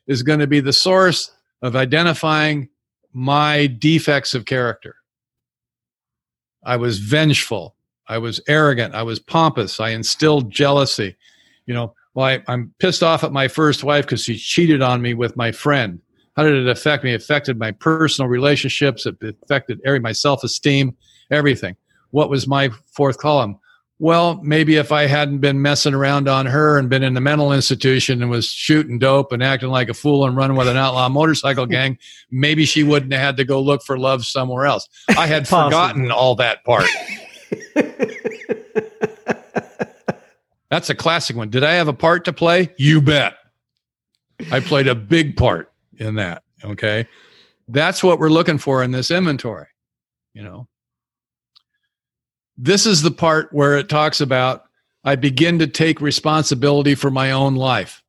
[0.06, 2.70] is going to be the source of identifying
[3.14, 4.96] my defects of character.
[6.66, 7.76] I was vengeful.
[8.08, 8.96] I was arrogant.
[8.96, 9.80] I was pompous.
[9.80, 11.16] I instilled jealousy.
[11.66, 15.02] You know, well, I, am pissed off at my first wife because she cheated on
[15.02, 16.00] me with my friend.
[16.36, 17.14] How did it affect me?
[17.14, 19.06] It affected my personal relationships.
[19.06, 20.96] It affected every, my self esteem,
[21.32, 21.76] everything.
[22.12, 23.58] What was my fourth column?
[24.04, 27.54] Well, maybe if I hadn't been messing around on her and been in the mental
[27.54, 31.08] institution and was shooting dope and acting like a fool and running with an outlaw
[31.08, 31.98] motorcycle gang,
[32.30, 34.90] maybe she wouldn't have had to go look for love somewhere else.
[35.18, 36.84] I had forgotten all that part.
[40.70, 41.50] That's a classic one.
[41.50, 42.74] Did I have a part to play?
[42.76, 43.36] You bet.
[44.52, 46.44] I played a big part in that.
[46.62, 47.08] Okay.
[47.70, 49.68] That's what we're looking for in this inventory.
[50.34, 50.68] You know,
[52.58, 54.66] this is the part where it talks about
[55.04, 58.02] I begin to take responsibility for my own life.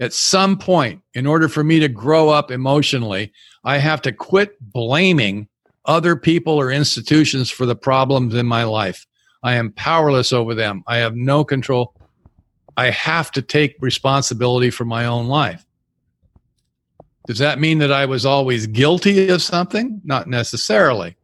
[0.00, 3.32] At some point, in order for me to grow up emotionally,
[3.64, 5.48] I have to quit blaming
[5.84, 9.06] other people or institutions for the problems in my life.
[9.42, 10.82] I am powerless over them.
[10.86, 11.94] I have no control.
[12.76, 15.66] I have to take responsibility for my own life.
[17.26, 20.00] Does that mean that I was always guilty of something?
[20.04, 21.16] Not necessarily.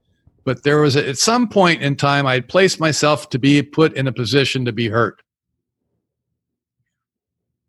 [0.45, 3.62] But there was a, at some point in time, I had placed myself to be
[3.62, 5.22] put in a position to be hurt.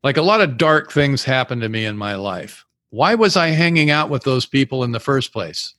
[0.03, 2.65] Like a lot of dark things happened to me in my life.
[2.89, 5.73] Why was I hanging out with those people in the first place?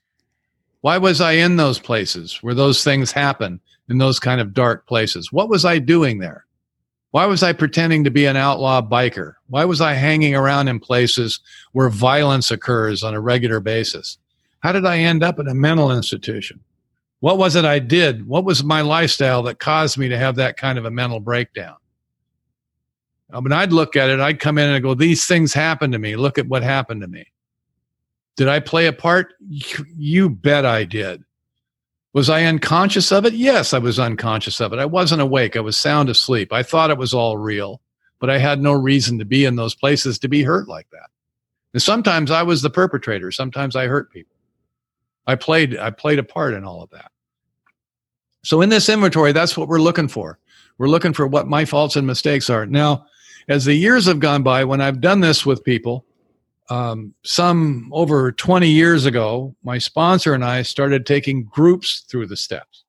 [0.80, 3.60] Why was I in those places where those things happen?
[3.88, 5.32] in those kind of dark places.
[5.32, 6.44] What was I doing there?
[7.12, 9.34] Why was I pretending to be an outlaw biker?
[9.48, 11.40] Why was I hanging around in places
[11.72, 14.18] where violence occurs on a regular basis?
[14.60, 16.60] How did I end up in a mental institution?
[17.20, 18.26] What was it I did?
[18.26, 21.76] What was my lifestyle that caused me to have that kind of a mental breakdown?
[23.32, 25.98] I mean, I'd look at it, I'd come in and go, These things happened to
[25.98, 26.16] me.
[26.16, 27.26] Look at what happened to me.
[28.36, 29.34] Did I play a part?
[29.96, 31.24] You bet I did.
[32.12, 33.34] Was I unconscious of it?
[33.34, 34.78] Yes, I was unconscious of it.
[34.78, 35.56] I wasn't awake.
[35.56, 36.52] I was sound asleep.
[36.52, 37.80] I thought it was all real,
[38.20, 41.10] but I had no reason to be in those places to be hurt like that.
[41.72, 43.32] And sometimes I was the perpetrator.
[43.32, 44.35] Sometimes I hurt people.
[45.26, 47.10] I played I played a part in all of that.
[48.44, 50.38] So in this inventory, that's what we're looking for.
[50.78, 52.66] We're looking for what my faults and mistakes are.
[52.66, 53.06] Now,
[53.48, 56.04] as the years have gone by, when I've done this with people,
[56.68, 62.36] um, some over 20 years ago, my sponsor and I started taking groups through the
[62.36, 62.84] steps.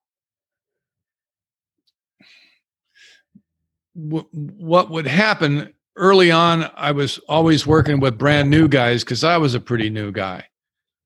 [3.95, 9.23] W- what would happen early on, I was always working with brand new guys because
[9.23, 10.45] I was a pretty new guy.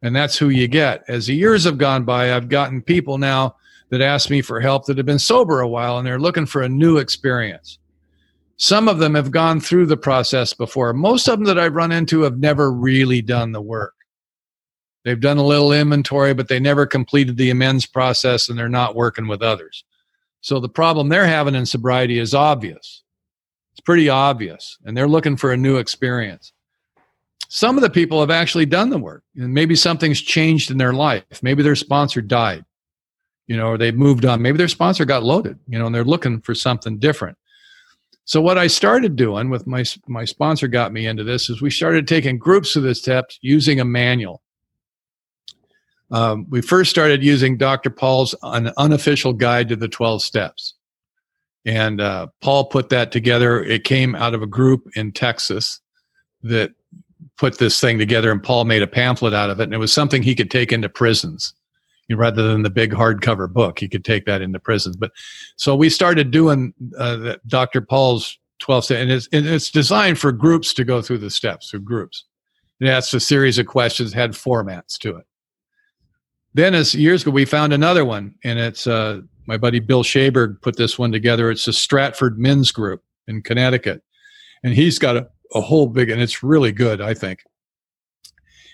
[0.02, 1.04] And that's who you get.
[1.08, 3.56] As the years have gone by, I've gotten people now
[3.90, 6.62] that ask me for help that have been sober a while and they're looking for
[6.62, 7.78] a new experience.
[8.58, 10.94] Some of them have gone through the process before.
[10.94, 13.94] Most of them that I've run into have never really done the work.
[15.04, 18.96] They've done a little inventory, but they never completed the amends process and they're not
[18.96, 19.84] working with others.
[20.42, 23.04] So the problem they're having in sobriety is obvious.
[23.74, 26.52] It's pretty obvious, and they're looking for a new experience.
[27.54, 30.94] Some of the people have actually done the work, and maybe something's changed in their
[30.94, 31.44] life.
[31.44, 32.64] Maybe their sponsor died,
[33.46, 34.42] you know, or they moved on.
[34.42, 37.38] Maybe their sponsor got loaded, you know, and they're looking for something different.
[38.24, 41.72] So what I started doing with my my sponsor got me into this is we
[41.72, 44.42] started taking groups of the steps using a manual.
[46.10, 47.90] Um, we first started using Dr.
[47.90, 50.76] Paul's an unofficial guide to the 12 steps.
[51.66, 53.62] And uh, Paul put that together.
[53.62, 55.82] It came out of a group in Texas
[56.44, 56.72] that
[57.42, 59.64] put this thing together, and Paul made a pamphlet out of it.
[59.64, 61.56] And it was something he could take into prisons
[62.08, 63.80] rather than the big hardcover book.
[63.80, 64.96] He could take that into prisons.
[64.96, 65.12] But
[65.56, 67.82] so we started doing uh, Dr.
[67.82, 71.72] Paul's 12 steps, and it's, and it's designed for groups to go through the steps,
[71.72, 72.26] through groups.
[72.80, 75.26] It asks a series of questions, had formats to it.
[76.54, 80.62] Then, as years ago, we found another one, and it's uh, my buddy Bill Shaberg
[80.62, 81.50] put this one together.
[81.50, 84.04] It's a Stratford Men's Group in Connecticut,
[84.64, 87.44] and he's got a, a whole big, and it's really good, I think.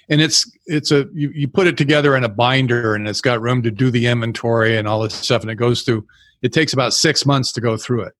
[0.09, 3.41] And it's it's a you, you put it together in a binder and it's got
[3.41, 6.05] room to do the inventory and all this stuff and it goes through
[6.41, 8.13] it takes about six months to go through it.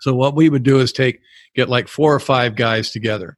[0.00, 1.20] So what we would do is take
[1.54, 3.36] get like four or five guys together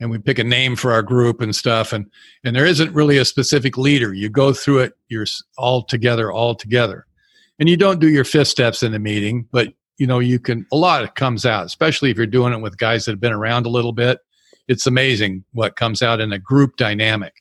[0.00, 2.06] and we pick a name for our group and stuff and
[2.44, 4.14] and there isn't really a specific leader.
[4.14, 5.26] You go through it you're
[5.58, 7.06] all together all together.
[7.58, 10.66] And you don't do your fifth steps in the meeting but you know you can
[10.72, 13.66] a lot comes out especially if you're doing it with guys that have been around
[13.66, 14.18] a little bit
[14.68, 17.34] it's amazing what comes out in a group dynamic.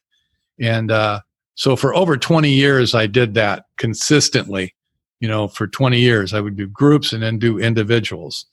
[0.59, 1.21] And uh,
[1.55, 4.75] so for over 20 years, I did that consistently.
[5.19, 6.33] you know, for 20 years.
[6.33, 8.47] I would do groups and then do individuals.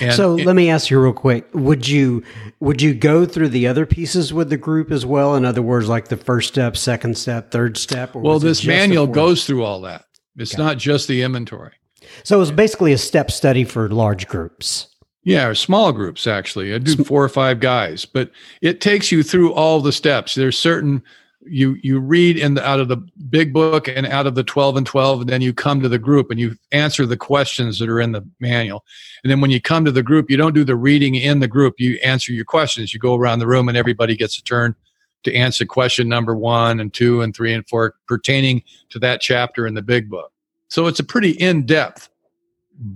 [0.00, 2.24] And so it, let me ask you real quick: Would you
[2.58, 5.36] would you go through the other pieces with the group as well?
[5.36, 8.14] In other words, like the first step, second step, third step.
[8.14, 10.06] well, this manual goes through all that.
[10.36, 10.62] It's okay.
[10.62, 11.74] not just the inventory.
[12.22, 14.88] So it was basically a step study for large groups.
[15.22, 16.72] Yeah, or small groups actually.
[16.72, 18.30] I do four or five guys, but
[18.62, 20.34] it takes you through all the steps.
[20.34, 21.02] There's certain
[21.48, 22.96] you you read in the out of the
[23.30, 25.98] big book and out of the 12 and 12 and then you come to the
[25.98, 28.84] group and you answer the questions that are in the manual
[29.22, 31.48] and then when you come to the group you don't do the reading in the
[31.48, 34.74] group you answer your questions you go around the room and everybody gets a turn
[35.22, 39.66] to answer question number one and two and three and four pertaining to that chapter
[39.66, 40.32] in the big book
[40.68, 42.08] so it's a pretty in-depth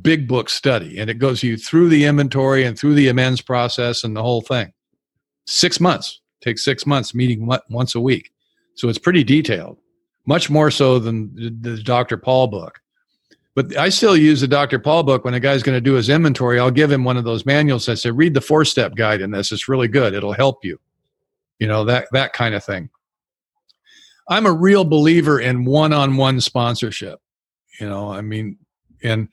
[0.03, 4.05] big book study and it goes you through the inventory and through the amends process
[4.05, 4.73] and the whole thing
[5.47, 8.31] six months takes six months meeting once a week
[8.81, 9.77] so it's pretty detailed,
[10.27, 12.17] much more so than the, Dr.
[12.17, 12.81] Paul book.
[13.55, 14.79] But I still use the Dr.
[14.79, 16.59] Paul book when a guy's going to do his inventory.
[16.59, 19.33] I'll give him one of those manuals that say, read the four step guide in
[19.33, 19.53] this.
[19.53, 20.15] It's really good.
[20.15, 20.81] It'll help you.
[21.59, 22.89] You know, that, that kind of thing.
[24.31, 27.21] I'm a real believer in one on one sponsorship.
[27.81, 28.59] You know, I mean,
[29.03, 29.29] and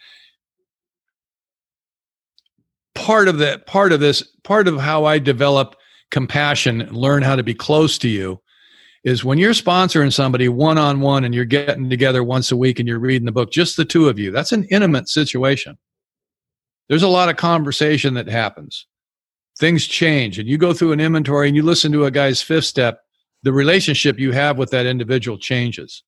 [2.95, 5.75] part of that, part of this, part of how I develop
[6.09, 8.41] compassion, and learn how to be close to you
[9.03, 12.79] is when you're sponsoring somebody one on one and you're getting together once a week
[12.79, 15.77] and you're reading the book, just the two of you, that's an intimate situation.
[16.89, 18.87] There's a lot of conversation that happens.
[19.59, 22.65] Things change, and you go through an inventory and you listen to a guy's fifth
[22.65, 23.01] step,
[23.43, 26.03] the relationship you have with that individual changes.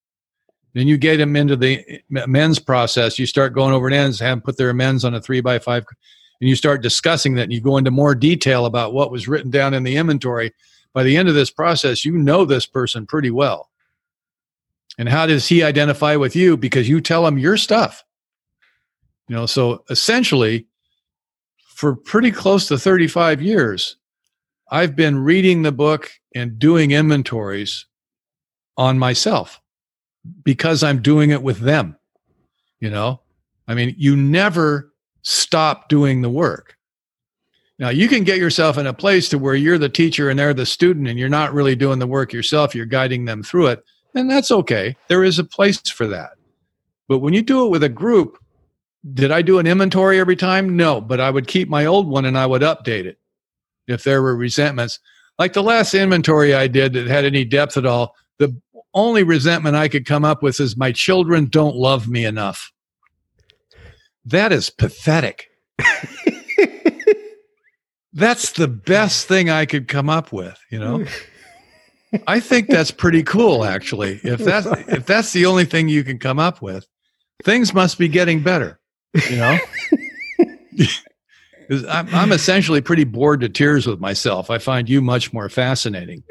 [0.74, 3.18] Then you get them into the amends process.
[3.18, 5.60] You start going over an ends, have them put their amends on a three by
[5.60, 5.86] five,
[6.40, 7.44] and you start discussing that.
[7.44, 10.54] And you go into more detail about what was written down in the inventory
[10.94, 13.70] by the end of this process, you know this person pretty well.
[14.98, 16.58] And how does he identify with you?
[16.58, 18.04] Because you tell him your stuff.
[19.28, 20.68] You know, so essentially,
[21.68, 23.98] for pretty close to 35 years,
[24.72, 27.86] I've been reading the book and doing inventories
[28.76, 29.62] on myself
[30.44, 31.98] because I'm doing it with them.
[32.80, 33.22] You know,
[33.68, 36.78] I mean, you never stop doing the work.
[37.78, 40.54] Now you can get yourself in a place to where you're the teacher and they're
[40.54, 43.84] the student and you're not really doing the work yourself, you're guiding them through it,
[44.16, 44.96] and that's okay.
[45.08, 46.32] There is a place for that.
[47.08, 48.38] But when you do it with a group,
[49.14, 50.76] did I do an inventory every time?
[50.76, 53.18] No, but I would keep my old one and I would update it
[53.88, 55.00] if there were resentments.
[55.38, 58.56] Like the last inventory I did that had any depth at all, the
[59.00, 62.72] only resentment I could come up with is my children don't love me enough.
[64.26, 65.48] That is pathetic.
[68.14, 71.06] that's the best thing I could come up with, you know?
[72.28, 74.20] I think that's pretty cool actually.
[74.24, 76.88] If that's if that's the only thing you can come up with,
[77.44, 78.80] things must be getting better,
[79.30, 79.58] you know?
[81.90, 84.50] I'm, I'm essentially pretty bored to tears with myself.
[84.50, 86.24] I find you much more fascinating.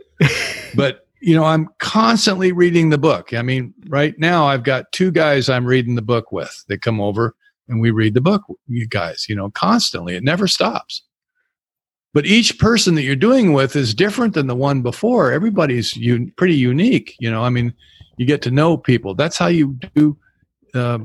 [0.74, 3.34] But, you know, I'm constantly reading the book.
[3.34, 6.64] I mean, right now I've got two guys I'm reading the book with.
[6.68, 7.34] They come over
[7.68, 10.16] and we read the book, you guys, you know, constantly.
[10.16, 11.02] It never stops.
[12.14, 15.30] But each person that you're doing with is different than the one before.
[15.30, 17.74] Everybody's un- pretty unique you know i mean
[18.18, 19.14] you get to know people.
[19.14, 20.18] That's how you do
[20.74, 20.98] uh,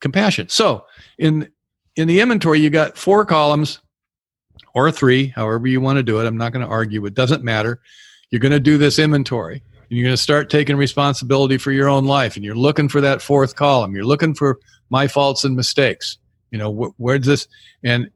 [0.00, 0.48] compassion.
[0.48, 0.86] So
[1.18, 1.50] in
[1.96, 3.80] in the inventory you got four columns
[4.74, 6.26] or three however you want to do it.
[6.26, 7.04] I'm not going to argue.
[7.06, 7.80] It doesn't matter
[8.32, 11.88] you're going to do this inventory and you're going to start taking responsibility for your
[11.88, 14.58] own life and you're looking for that fourth column you're looking for
[14.90, 16.18] my faults and mistakes
[16.50, 17.46] you know wh- where's this
[17.84, 18.10] and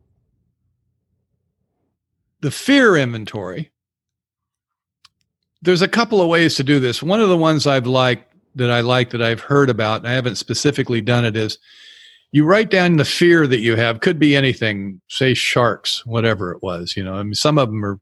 [2.40, 3.72] the fear inventory,
[5.62, 7.02] there's a couple of ways to do this.
[7.02, 10.12] One of the ones I've liked that I like that I've heard about, and I
[10.12, 11.58] haven't specifically done it, is
[12.32, 14.00] you write down the fear that you have.
[14.00, 16.96] Could be anything, say sharks, whatever it was.
[16.96, 17.98] You know, I mean, some of them are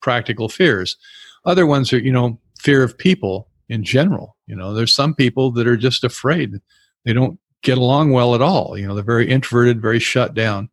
[0.00, 0.96] practical fears.
[1.44, 4.36] Other ones are, you know, fear of people in general.
[4.46, 6.60] You know, there's some people that are just afraid.
[7.04, 8.76] They don't get along well at all.
[8.78, 10.68] You know, they're very introverted, very shut down.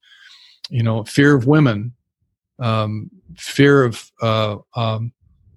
[0.70, 1.94] You know, fear of women,
[2.60, 5.12] um, fear of uh, um,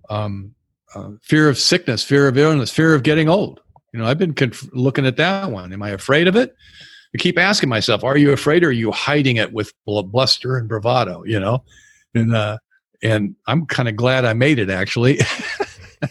[0.09, 0.55] um,
[0.95, 3.61] uh, fear of sickness, fear of illness, fear of getting old.
[3.93, 5.73] You know, I've been conf- looking at that one.
[5.73, 6.55] Am I afraid of it?
[7.15, 10.69] I keep asking myself, are you afraid or are you hiding it with bluster and
[10.69, 11.25] bravado?
[11.25, 11.65] You know,
[12.15, 12.59] and uh,
[13.03, 14.71] and I'm kind of glad I made it.
[14.71, 15.21] Actually,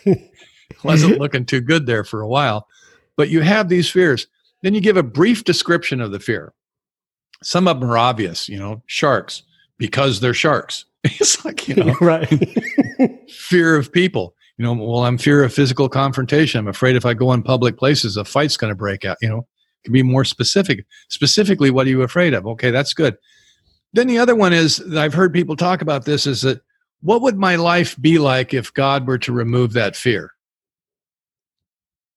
[0.84, 2.68] wasn't looking too good there for a while.
[3.18, 4.28] But you have these fears.
[4.62, 6.54] Then you give a brief description of the fear.
[7.44, 8.48] Some of them are obvious.
[8.48, 9.44] You know, sharks
[9.78, 10.86] because they're sharks.
[11.04, 12.30] it's like, you know, right.
[13.30, 14.36] fear of people.
[14.58, 16.60] You know, well, I'm fear of physical confrontation.
[16.60, 19.18] I'm afraid if I go in public places, a fight's going to break out.
[19.22, 19.48] You know,
[19.84, 20.86] can be more specific.
[21.10, 22.46] Specifically, what are you afraid of?
[22.46, 23.18] Okay, that's good.
[23.94, 26.62] Then the other one is I've heard people talk about this is that
[27.02, 30.32] what would my life be like if God were to remove that fear?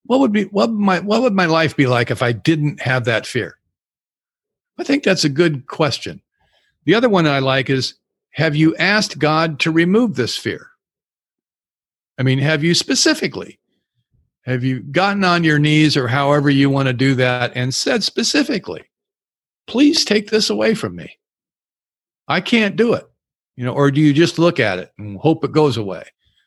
[0.07, 3.07] What would be what my what would my life be like if I didn't have
[3.07, 3.57] that fear?
[4.78, 6.20] I think that's a good question.
[6.85, 7.95] The other one I like is
[8.32, 10.68] have you asked God to remove this fear?
[12.18, 13.59] I mean, have you specifically?
[14.45, 18.05] Have you gotten on your knees or however you want to do that and said
[18.05, 18.85] specifically,
[19.66, 21.18] please take this away from me?
[22.28, 23.07] I can't do it.
[23.57, 26.05] You know, or do you just look at it and hope it goes away?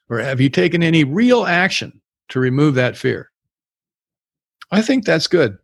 [0.09, 3.31] Or have you taken any real action to remove that fear?
[4.71, 5.57] I think that's good.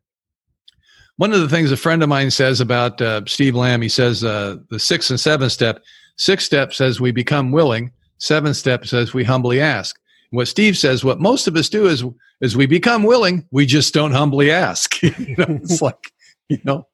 [1.18, 4.24] One of the things a friend of mine says about uh, Steve Lamb, he says
[4.24, 5.84] uh, the six and seven step.
[6.16, 7.92] six step says we become willing.
[8.18, 10.00] seven step says we humbly ask.
[10.32, 12.04] What Steve says, what most of us do is,
[12.42, 15.00] is we become willing, we just don't humbly ask.
[15.04, 16.12] you know, it's like,
[16.50, 16.88] you know,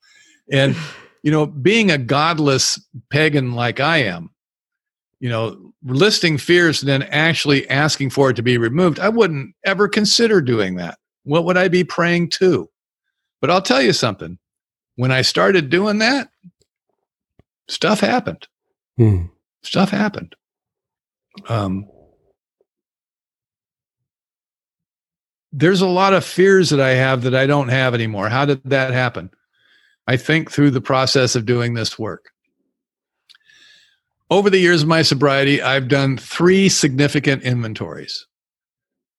[0.51, 0.75] and
[1.23, 2.79] you know, being a godless
[3.09, 4.31] pagan like I am,
[5.19, 9.55] you know, listing fears and then actually asking for it to be removed, I wouldn't
[9.65, 10.97] ever consider doing that.
[11.23, 12.69] What would I be praying to?
[13.41, 14.37] But I'll tell you something.
[14.95, 16.29] When I started doing that,
[17.67, 18.47] stuff happened.
[18.97, 19.25] Hmm.
[19.63, 20.35] Stuff happened.
[21.47, 21.87] Um,
[25.51, 28.29] there's a lot of fears that I have that I don't have anymore.
[28.29, 29.29] How did that happen?
[30.07, 32.31] I think through the process of doing this work.
[34.29, 38.27] Over the years of my sobriety, I've done three significant inventories,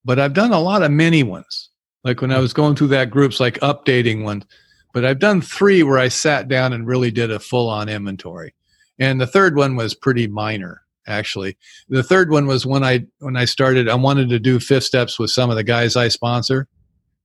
[0.05, 1.69] but I've done a lot of mini ones.
[2.05, 4.45] Like when I was going through that groups, like updating ones.
[4.93, 8.55] But I've done three where I sat down and really did a full on inventory.
[8.99, 11.57] And the third one was pretty minor, actually.
[11.89, 15.19] The third one was when I when I started, I wanted to do fifth steps
[15.19, 16.69] with some of the guys I sponsor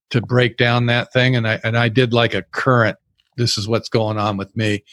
[0.09, 1.35] to break down that thing.
[1.35, 2.97] And I and I did like a current
[3.37, 4.83] this is what's going on with me.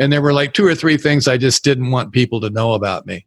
[0.00, 2.72] And there were like two or three things I just didn't want people to know
[2.72, 3.26] about me.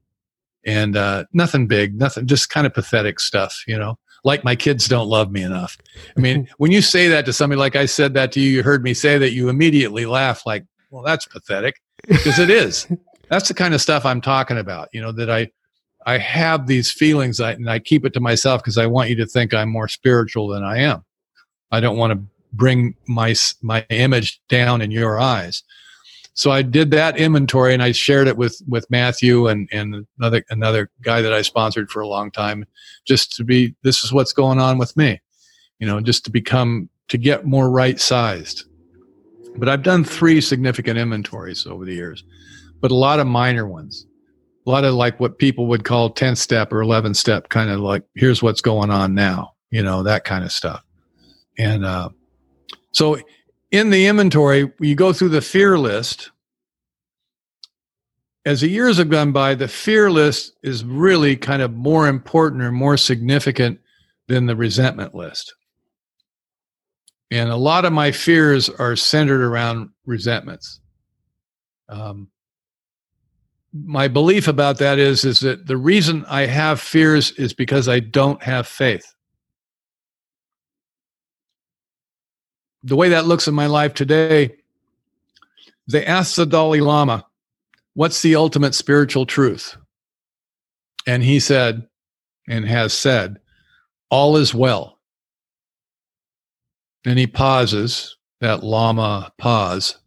[0.66, 4.88] And uh, nothing big, nothing, just kind of pathetic stuff, you know, like my kids
[4.88, 5.78] don't love me enough.
[6.18, 8.64] I mean, when you say that to somebody like I said that to you, you
[8.64, 12.88] heard me say that, you immediately laugh like, well, that's pathetic because it is.
[13.30, 15.50] That's the kind of stuff I'm talking about, you know, that I,
[16.06, 19.26] I have these feelings and I keep it to myself because I want you to
[19.26, 21.04] think I'm more spiritual than I am.
[21.72, 25.64] I don't want to bring my my image down in your eyes.
[26.36, 30.44] So I did that inventory and I shared it with with Matthew and and another
[30.50, 32.66] another guy that I sponsored for a long time,
[33.06, 35.22] just to be this is what's going on with me,
[35.80, 38.66] you know, just to become to get more right sized.
[39.56, 42.24] But I've done three significant inventories over the years,
[42.82, 44.08] but a lot of minor ones.
[44.66, 47.82] A lot of like what people would call 10 step or 11 step kind of
[47.82, 50.84] like here's what's going on now, you know, that kind of stuff.
[51.60, 52.10] And uh
[52.92, 53.18] so
[53.74, 56.30] in the inventory, you go through the fear list.
[58.46, 62.62] As the years have gone by, the fear list is really kind of more important
[62.62, 63.80] or more significant
[64.28, 65.56] than the resentment list.
[67.32, 70.80] And a lot of my fears are centered around resentments.
[71.90, 72.28] Um,
[73.74, 78.02] my belief about that is is that the reason I have fears is because I
[78.02, 79.16] don't have faith.
[82.84, 84.56] The way that looks in my life today,
[85.88, 87.26] they asked the Dalai Lama,
[87.96, 89.78] What's the ultimate spiritual truth?
[91.06, 91.88] And he said,
[92.48, 93.40] and has said,
[94.10, 95.00] All is well.
[97.06, 99.98] And he pauses, that Lama pause,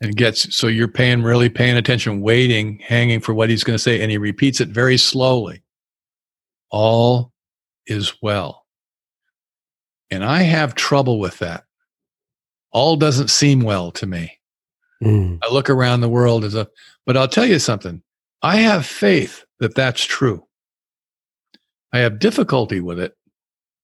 [0.00, 3.82] and gets so you're paying really paying attention, waiting, hanging for what he's going to
[3.82, 4.00] say.
[4.00, 5.62] And he repeats it very slowly
[6.70, 7.32] All
[7.86, 8.66] is well.
[10.10, 11.64] And I have trouble with that
[12.74, 14.38] all doesn't seem well to me.
[15.02, 15.38] Mm.
[15.42, 16.68] I look around the world as a,
[17.06, 18.02] but I'll tell you something.
[18.42, 20.46] I have faith that that's true.
[21.92, 23.16] I have difficulty with it,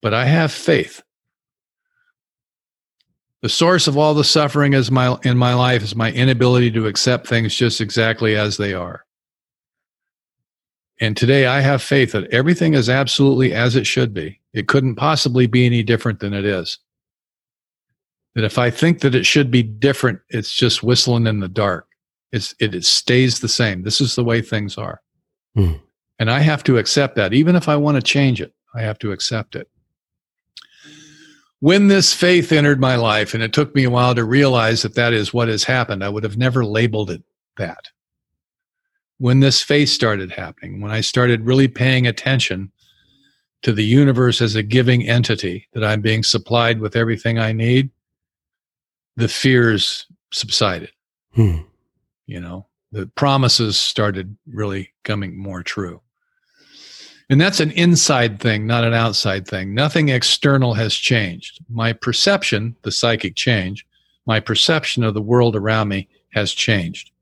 [0.02, 1.02] but I have faith.
[3.42, 6.86] The source of all the suffering is my, in my life is my inability to
[6.86, 9.06] accept things just exactly as they are.
[11.00, 14.40] And today I have faith that everything is absolutely as it should be.
[14.52, 16.78] It couldn't possibly be any different than it is
[18.34, 21.86] that if I think that it should be different, it's just whistling in the dark.
[22.32, 23.82] It's, it, it stays the same.
[23.82, 25.02] This is the way things are.
[25.56, 25.80] Mm.
[26.18, 27.32] And I have to accept that.
[27.32, 29.68] Even if I want to change it, I have to accept it.
[31.58, 34.94] When this faith entered my life, and it took me a while to realize that
[34.94, 37.22] that is what has happened, I would have never labeled it
[37.56, 37.90] that.
[39.18, 42.72] When this faith started happening, when I started really paying attention
[43.62, 47.90] to the universe as a giving entity, that I'm being supplied with everything I need,
[49.20, 50.90] the fears subsided.
[51.34, 51.58] Hmm.
[52.26, 56.00] You know, the promises started really coming more true.
[57.28, 59.72] And that's an inside thing, not an outside thing.
[59.72, 61.60] Nothing external has changed.
[61.68, 63.86] My perception, the psychic change,
[64.26, 67.12] my perception of the world around me has changed.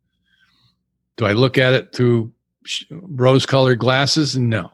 [1.16, 2.32] Do I look at it through
[2.90, 4.36] rose colored glasses?
[4.36, 4.70] No.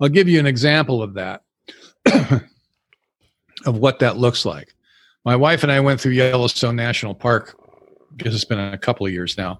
[0.00, 1.42] I'll give you an example of that,
[3.64, 4.75] of what that looks like.
[5.26, 7.58] My wife and I went through Yellowstone National Park
[8.14, 9.58] because it's been a couple of years now.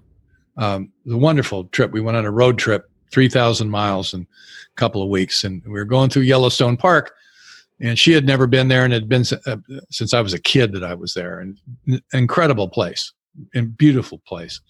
[0.55, 1.91] Um, a wonderful trip.
[1.91, 5.73] We went on a road trip, 3,000 miles in a couple of weeks, and we
[5.73, 7.13] were going through Yellowstone Park.
[7.81, 9.57] And she had never been there, and it had been uh,
[9.91, 11.41] since I was a kid that I was there.
[11.41, 13.11] And incredible place,
[13.53, 14.61] and beautiful place.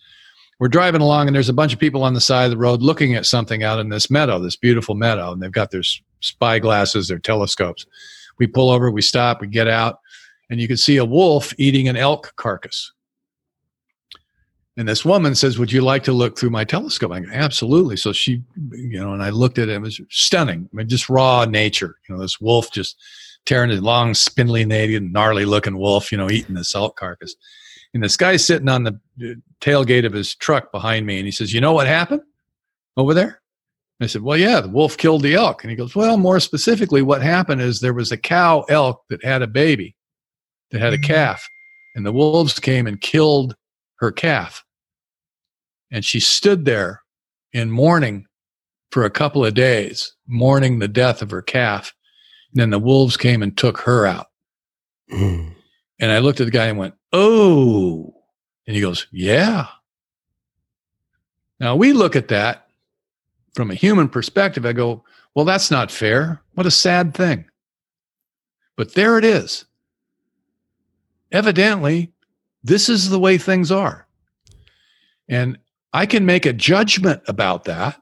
[0.59, 2.81] We're driving along, and there's a bunch of people on the side of the road
[2.81, 5.83] looking at something out in this meadow, this beautiful meadow, and they've got their
[6.21, 7.85] spy glasses, their telescopes.
[8.39, 9.99] We pull over, we stop, we get out,
[10.49, 12.91] and you can see a wolf eating an elk carcass.
[14.77, 17.11] And this woman says, Would you like to look through my telescope?
[17.11, 17.97] I go, Absolutely.
[17.97, 20.69] So she, you know, and I looked at it, it was stunning.
[20.71, 21.97] I mean, just raw nature.
[22.07, 22.95] You know, this wolf just
[23.45, 27.35] tearing a long, spindly, gnarly looking wolf, you know, eating this elk carcass.
[27.93, 31.53] And this guy's sitting on the tailgate of his truck behind me, and he says,
[31.53, 32.21] You know what happened
[32.95, 33.41] over there?
[33.99, 35.63] I said, Well, yeah, the wolf killed the elk.
[35.63, 39.23] And he goes, Well, more specifically, what happened is there was a cow elk that
[39.23, 39.95] had a baby,
[40.71, 41.13] that had a mm-hmm.
[41.13, 41.49] calf,
[41.95, 43.55] and the wolves came and killed
[43.95, 44.63] her calf.
[45.91, 47.01] And she stood there
[47.53, 48.27] in mourning
[48.91, 51.93] for a couple of days, mourning the death of her calf.
[52.51, 54.27] And then the wolves came and took her out.
[55.11, 55.53] Mm.
[55.99, 58.13] And I looked at the guy and went, Oh.
[58.65, 59.67] And he goes, Yeah.
[61.59, 62.67] Now we look at that
[63.55, 64.65] from a human perspective.
[64.65, 65.03] I go,
[65.35, 66.41] Well, that's not fair.
[66.53, 67.45] What a sad thing.
[68.75, 69.65] But there it is.
[71.31, 72.11] Evidently,
[72.63, 74.07] this is the way things are.
[75.27, 75.57] And
[75.93, 78.01] I can make a judgment about that.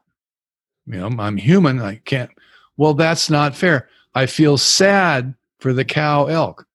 [0.86, 1.80] You know, I'm human.
[1.80, 2.30] I can't.
[2.76, 3.88] Well, that's not fair.
[4.14, 6.66] I feel sad for the cow elk.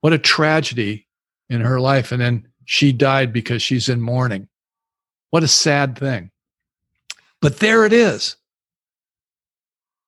[0.00, 1.06] What a tragedy
[1.48, 2.12] in her life.
[2.12, 4.48] And then she died because she's in mourning.
[5.30, 6.30] What a sad thing.
[7.40, 8.36] But there it is.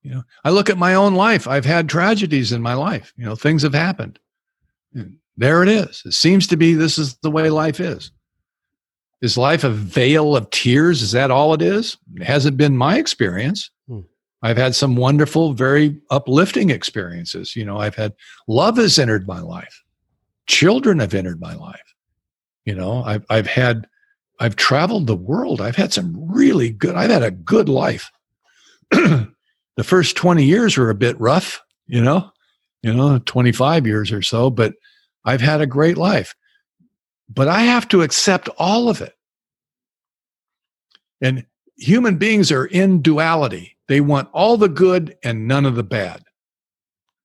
[0.02, 1.48] You know, I look at my own life.
[1.48, 3.12] I've had tragedies in my life.
[3.16, 4.18] You know, things have happened.
[5.36, 6.02] There it is.
[6.04, 8.10] It seems to be this is the way life is.
[9.22, 11.02] Is life a vale of tears?
[11.02, 11.96] Is that all it is?
[12.16, 13.70] It hasn't been my experience.
[13.88, 14.00] Hmm.
[14.42, 17.56] I've had some wonderful, very uplifting experiences.
[17.56, 18.12] You know, I've had
[18.46, 19.82] love has entered my life.
[20.46, 21.94] Children have entered my life.
[22.64, 23.86] You know, I've I've had
[24.38, 25.60] I've traveled the world.
[25.60, 26.94] I've had some really good.
[26.94, 28.10] I've had a good life.
[28.90, 32.30] the first 20 years were a bit rough, you know,
[32.82, 34.74] you know, 25 years or so, but
[35.26, 36.34] I've had a great life
[37.28, 39.14] but I have to accept all of it.
[41.20, 41.46] And
[41.76, 43.76] human beings are in duality.
[43.88, 46.22] They want all the good and none of the bad.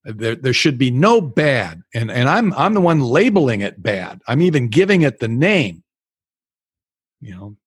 [0.03, 1.83] There, there should be no bad.
[1.93, 4.21] And, and I'm, I'm the one labeling it bad.
[4.27, 5.83] I'm even giving it the name.
[7.19, 7.57] You know,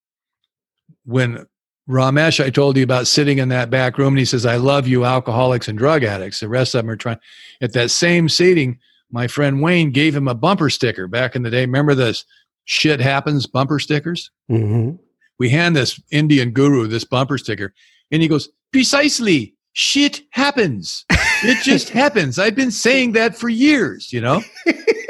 [1.05, 1.47] when
[1.89, 4.89] Ramesh, I told you about sitting in that back room and he says, I love
[4.89, 6.41] you, alcoholics and drug addicts.
[6.41, 7.19] The rest of them are trying.
[7.61, 8.81] At that same seating,
[9.15, 11.61] my friend Wayne gave him a bumper sticker back in the day.
[11.61, 12.25] Remember this
[12.65, 14.33] shit happens bumper stickers?
[14.51, 14.97] Mm-hmm.
[15.39, 17.73] We hand this Indian guru this bumper sticker,
[18.11, 21.05] and he goes, Precisely, shit happens.
[21.45, 22.41] It just happens.
[22.41, 24.43] I've been saying that for years, you know?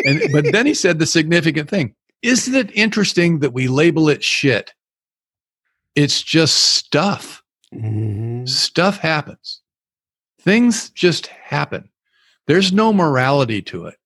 [0.04, 1.94] And but then he said the significant thing.
[2.20, 4.74] Isn't it interesting that we label it shit?
[5.94, 7.42] It's just stuff.
[7.74, 8.44] Mm-hmm.
[8.44, 9.62] Stuff happens.
[10.40, 11.88] Things just happen.
[12.46, 13.96] There's no morality to it.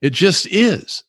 [0.00, 1.04] It just is.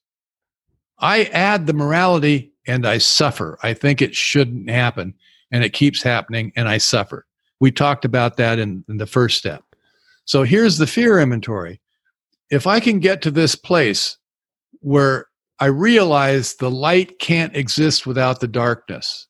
[1.00, 3.58] I add the morality and I suffer.
[3.64, 5.14] I think it shouldn't happen
[5.52, 7.26] and it keeps happening and I suffer.
[7.60, 9.64] We talked about that in, in the first step.
[10.26, 11.80] So here's the fear inventory.
[12.50, 14.18] If I can get to this place
[14.80, 15.28] where
[15.60, 19.28] I realize the light can't exist without the darkness,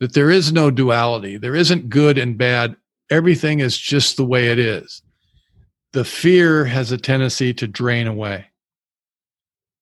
[0.00, 2.76] that there is no duality, there isn't good and bad,
[3.10, 5.02] everything is just the way it is
[5.92, 8.46] the fear has a tendency to drain away.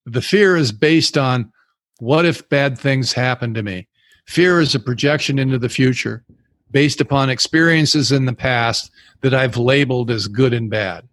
[0.07, 1.53] The fear is based on
[2.01, 3.89] what if bad things happen to me?
[4.27, 6.25] Fear is a projection into the future
[6.71, 8.91] based upon experiences in the past
[9.21, 11.09] that I've labeled as good and bad.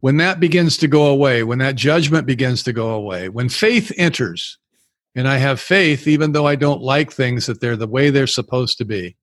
[0.00, 3.92] When that begins to go away, when that judgment begins to go away, when faith
[3.96, 4.58] enters,
[5.14, 8.26] and I have faith even though I don't like things that they're the way they're
[8.26, 9.16] supposed to be,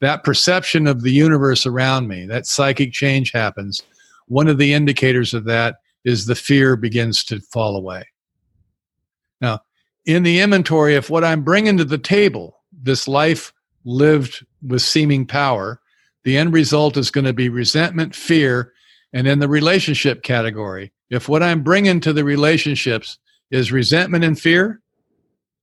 [0.00, 3.82] that perception of the universe around me, that psychic change happens.
[4.26, 8.06] One of the indicators of that is the fear begins to fall away.
[9.40, 9.60] Now,
[10.04, 13.52] in the inventory, if what I'm bringing to the table, this life
[13.84, 15.80] lived with seeming power,
[16.24, 18.72] the end result is going to be resentment, fear,
[19.12, 23.18] and in the relationship category, if what I'm bringing to the relationships
[23.50, 24.80] is resentment and fear,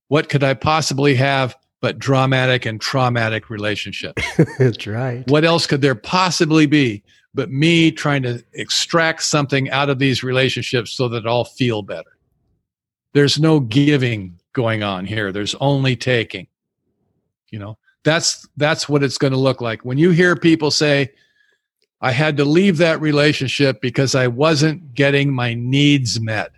[0.07, 4.23] what could I possibly have but dramatic and traumatic relationships?
[4.59, 5.29] That's right.
[5.29, 7.03] What else could there possibly be
[7.33, 11.81] but me trying to extract something out of these relationships so that it all feel
[11.81, 12.17] better?
[13.13, 15.31] There's no giving going on here.
[15.31, 16.47] There's only taking.
[17.49, 19.83] You know, that's that's what it's going to look like.
[19.83, 21.11] When you hear people say,
[21.99, 26.51] I had to leave that relationship because I wasn't getting my needs met.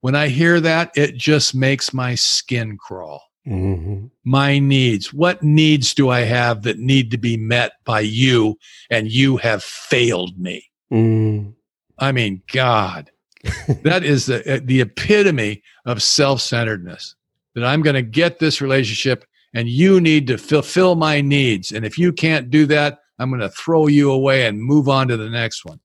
[0.00, 3.22] When I hear that, it just makes my skin crawl.
[3.46, 4.06] Mm-hmm.
[4.24, 5.12] My needs.
[5.12, 8.58] What needs do I have that need to be met by you
[8.90, 10.70] and you have failed me?
[10.92, 11.54] Mm.
[11.98, 13.10] I mean, God,
[13.82, 17.14] that is the, the epitome of self centeredness
[17.54, 21.70] that I'm going to get this relationship and you need to fulfill my needs.
[21.70, 25.08] And if you can't do that, I'm going to throw you away and move on
[25.08, 25.78] to the next one.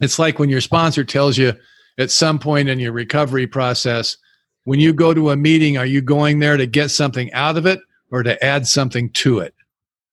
[0.00, 1.54] It's like when your sponsor tells you
[1.98, 4.18] at some point in your recovery process,
[4.66, 7.66] when you go to a meeting, are you going there to get something out of
[7.66, 7.78] it
[8.10, 9.54] or to add something to it?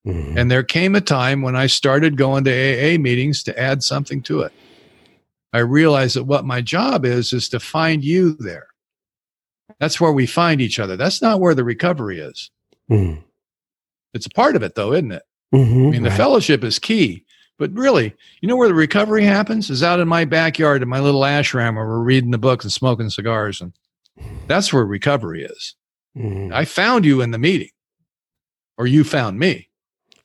[0.05, 0.37] Mm-hmm.
[0.37, 4.21] And there came a time when I started going to AA meetings to add something
[4.23, 4.53] to it.
[5.53, 8.67] I realized that what my job is, is to find you there.
[9.79, 10.95] That's where we find each other.
[10.97, 12.51] That's not where the recovery is.
[12.91, 13.21] Mm-hmm.
[14.13, 15.23] It's a part of it, though, isn't it?
[15.51, 16.17] Mm-hmm, I mean, the right.
[16.17, 17.25] fellowship is key.
[17.57, 19.71] But really, you know where the recovery happens?
[19.71, 22.71] Is out in my backyard in my little ashram where we're reading the books and
[22.71, 23.61] smoking cigars.
[23.61, 23.73] And
[24.47, 25.75] that's where recovery is.
[26.17, 26.53] Mm-hmm.
[26.53, 27.69] I found you in the meeting,
[28.77, 29.69] or you found me.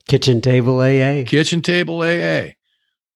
[0.06, 1.24] Kitchen table AA.
[1.24, 2.52] Kitchen table AA.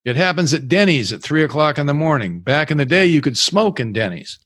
[0.05, 2.41] It happens at Denny's at three o'clock in the morning.
[2.41, 4.39] Back in the day, you could smoke in Denny's.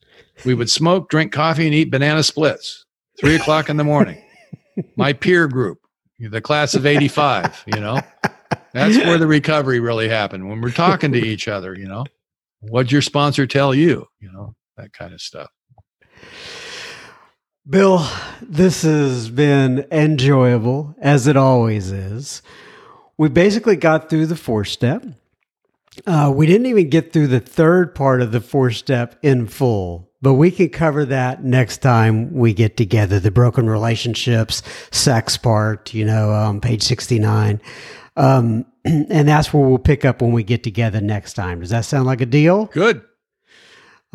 [0.44, 2.84] We would smoke, drink coffee, and eat banana splits.
[3.18, 4.22] Three o'clock in the morning.
[4.96, 5.78] My peer group,
[6.18, 8.00] the class of 85, you know,
[8.74, 12.04] that's where the recovery really happened when we're talking to each other, you know.
[12.60, 14.06] What'd your sponsor tell you?
[14.20, 15.48] You know, that kind of stuff.
[17.68, 18.06] Bill,
[18.40, 22.40] this has been enjoyable as it always is.
[23.18, 25.04] We basically got through the four step.
[26.06, 30.08] Uh, we didn't even get through the third part of the four step in full,
[30.22, 33.18] but we can cover that next time we get together.
[33.18, 34.62] The broken relationships,
[34.92, 37.60] sex part, you know, um, page 69.
[38.16, 41.60] Um, and that's where we'll pick up when we get together next time.
[41.60, 42.66] Does that sound like a deal?
[42.66, 43.02] Good.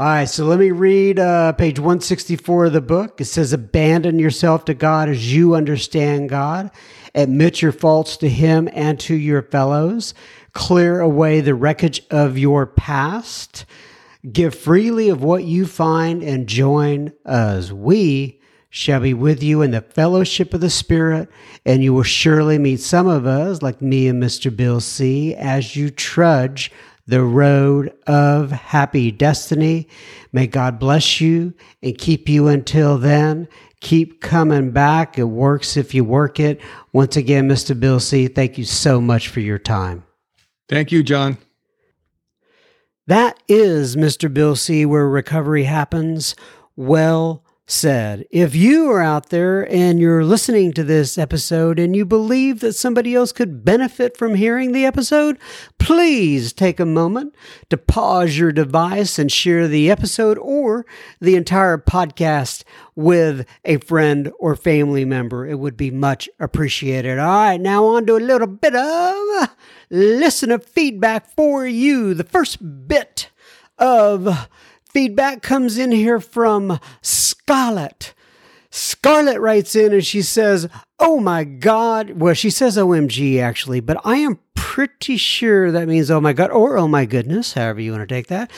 [0.02, 3.22] All right, so let me read uh, page 164 of the book.
[3.22, 6.72] It says, Abandon yourself to God as you understand God.
[7.14, 10.16] Admit your faults to Him and to your fellows
[10.54, 13.66] clear away the wreckage of your past,
[14.32, 17.72] give freely of what you find, and join us.
[17.72, 18.42] We
[18.72, 21.30] shall be with you in the fellowship of the Spirit,
[21.64, 24.56] and you will surely meet some of us, like me and Mr.
[24.56, 26.72] Bill C., as you trudge
[27.12, 29.86] the road of happy destiny.
[30.32, 31.54] May God bless you
[31.84, 33.50] and keep you until then.
[33.82, 35.20] Keep coming back.
[35.20, 36.62] It works if you work it.
[36.94, 37.78] Once again, Mr.
[37.78, 40.06] Bill C., thank you so much for your time.
[40.70, 41.38] Thank you, John.
[43.08, 44.34] That is Mr.
[44.34, 46.34] Bill C., where recovery happens.
[46.78, 48.26] Well said.
[48.30, 52.74] If you are out there and you're listening to this episode and you believe that
[52.74, 55.38] somebody else could benefit from hearing the episode,
[55.80, 57.34] please take a moment
[57.70, 60.86] to pause your device and share the episode or
[61.20, 62.64] the entire podcast
[62.96, 65.48] with a friend or family member.
[65.48, 67.20] It would be much appreciated.
[67.20, 69.50] All right, now on to a little bit of
[69.90, 72.14] listener feedback for you.
[72.14, 73.30] The first bit
[73.78, 74.48] of
[74.94, 78.14] feedback comes in here from Scarlett.
[78.70, 80.70] Scarlett writes in and she says,
[81.00, 82.12] Oh my God.
[82.12, 86.52] Well, she says OMG actually, but I am pretty sure that means oh my God
[86.52, 88.52] or oh my goodness, however you want to take that,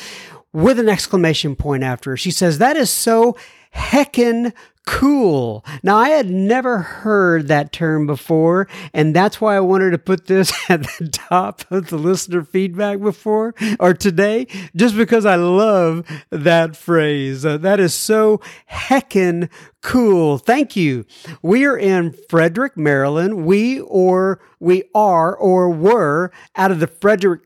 [0.51, 2.15] with an exclamation point after.
[2.15, 3.35] She says, That is so
[3.73, 4.53] heckin'
[4.85, 5.63] cool.
[5.81, 10.27] Now, I had never heard that term before, and that's why I wanted to put
[10.27, 16.05] this at the top of the listener feedback before or today, just because I love
[16.29, 17.45] that phrase.
[17.45, 19.49] Uh, that is so heckin'
[19.83, 20.37] Cool.
[20.37, 21.05] Thank you.
[21.41, 23.45] We are in Frederick, Maryland.
[23.45, 27.41] We or we are or were out of the Frederick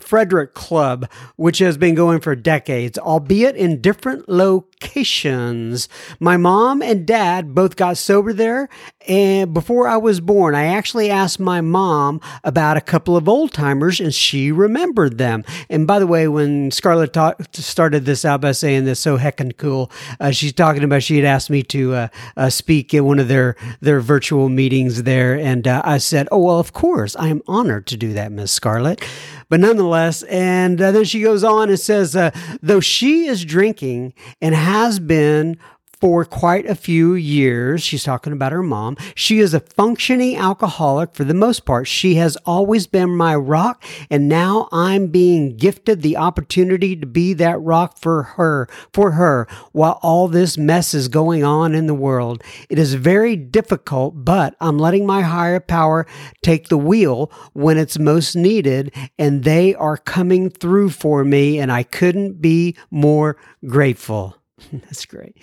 [0.00, 5.88] Frederick Club, which has been going for decades, albeit in different locations.
[6.18, 8.68] My mom and dad both got sober there,
[9.06, 13.52] and before I was born, I actually asked my mom about a couple of old
[13.52, 15.44] timers, and she remembered them.
[15.70, 19.56] And by the way, when Scarlett ta- started this out by saying this so heckin'
[19.56, 23.20] cool, uh, she's talking about she had asked me to uh, uh, speak at one
[23.20, 27.14] of their their virtual meetings there, and uh, I said, "Oh well." Well, of course,
[27.16, 29.04] I am honored to do that, Miss Scarlett.
[29.50, 32.30] But nonetheless, and uh, then she goes on and says, uh,
[32.62, 35.58] though she is drinking and has been
[36.00, 37.82] for quite a few years.
[37.82, 38.96] She's talking about her mom.
[39.14, 41.88] She is a functioning alcoholic for the most part.
[41.88, 47.32] She has always been my rock, and now I'm being gifted the opportunity to be
[47.34, 51.94] that rock for her, for her, while all this mess is going on in the
[51.94, 52.42] world.
[52.68, 56.06] It is very difficult, but I'm letting my higher power
[56.42, 61.72] take the wheel when it's most needed, and they are coming through for me, and
[61.72, 63.36] I couldn't be more
[63.66, 64.36] grateful.
[64.72, 65.36] That's great.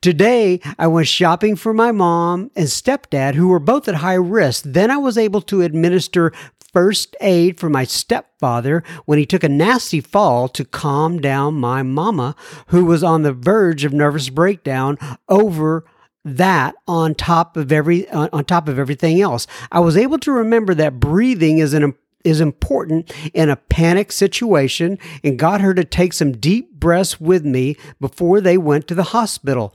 [0.00, 4.64] Today, I went shopping for my mom and stepdad, who were both at high risk.
[4.66, 6.32] Then I was able to administer
[6.72, 11.82] first aid for my stepfather when he took a nasty fall to calm down my
[11.82, 12.36] mama,
[12.68, 14.98] who was on the verge of nervous breakdown
[15.28, 15.84] over
[16.24, 19.46] that on top of every on top of everything else.
[19.72, 21.94] I was able to remember that breathing is an
[22.24, 27.44] is important in a panic situation and got her to take some deep breaths with
[27.44, 29.74] me before they went to the hospital.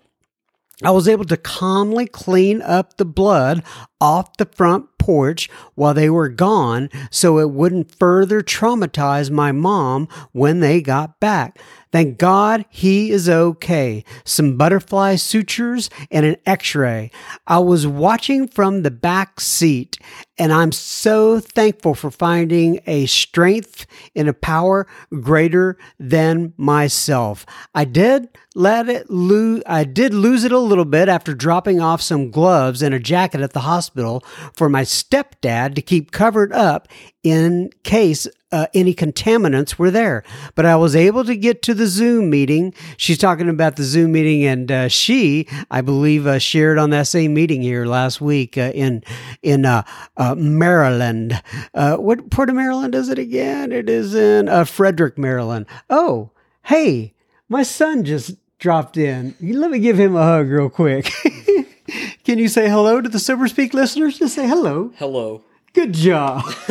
[0.83, 3.63] I was able to calmly clean up the blood
[4.01, 10.07] off the front porch while they were gone so it wouldn't further traumatize my mom
[10.31, 11.59] when they got back.
[11.93, 14.03] Thank God he is okay.
[14.25, 17.11] Some butterfly sutures and an x ray.
[17.45, 19.99] I was watching from the back seat
[20.39, 23.85] and I'm so thankful for finding a strength
[24.15, 24.87] in a power
[25.21, 27.45] greater than myself.
[27.75, 32.01] I did let it lose, I did lose it a little bit after dropping off
[32.01, 34.23] some gloves and a jacket at the hospital
[34.53, 36.87] for my stepdad to keep covered up
[37.21, 40.23] in case uh, any contaminants were there.
[40.55, 42.73] But I was able to get to the Zoom meeting.
[42.97, 47.07] She's talking about the Zoom meeting, and uh, she, I believe, uh, shared on that
[47.07, 49.03] same meeting here last week uh, in
[49.41, 49.83] in uh,
[50.17, 51.41] uh, Maryland.
[51.73, 53.71] what part of Maryland is it again?
[53.71, 55.65] It is in Frederick, Maryland.
[55.89, 56.29] Oh,
[56.65, 57.15] hey,
[57.49, 59.35] my son just dropped in.
[59.41, 61.11] Let me give him a hug real quick.
[62.23, 64.19] Can you say hello to the Sober Speak listeners?
[64.19, 64.93] Just say hello.
[64.97, 65.41] Hello.
[65.73, 66.43] Good job.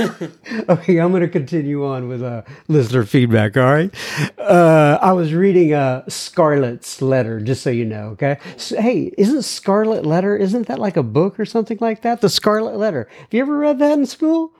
[0.68, 3.56] okay, I'm going to continue on with uh, listener feedback.
[3.56, 3.92] All right.
[4.38, 8.10] Uh, I was reading uh, Scarlet's letter, just so you know.
[8.10, 8.38] Okay.
[8.56, 10.36] So, hey, isn't Scarlet Letter?
[10.36, 12.20] Isn't that like a book or something like that?
[12.20, 13.08] The Scarlet Letter.
[13.18, 14.52] Have you ever read that in school?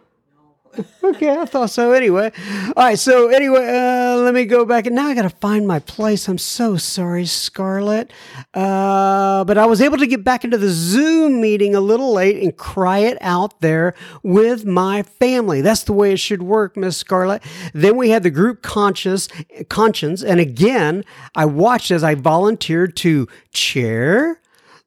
[1.05, 1.93] okay, I thought so.
[1.93, 2.33] Anyway,
[2.77, 2.99] all right.
[2.99, 6.29] So anyway, uh, let me go back and now I got to find my place.
[6.29, 8.13] I'm so sorry, Scarlett.
[8.55, 12.43] Uh, but I was able to get back into the Zoom meeting a little late
[12.43, 15.61] and cry it out there with my family.
[15.61, 17.43] That's the way it should work, Miss Scarlett.
[17.75, 19.29] Then we had the group conscious
[19.69, 21.05] conscience, and again,
[21.35, 24.42] I watched as I volunteered to chair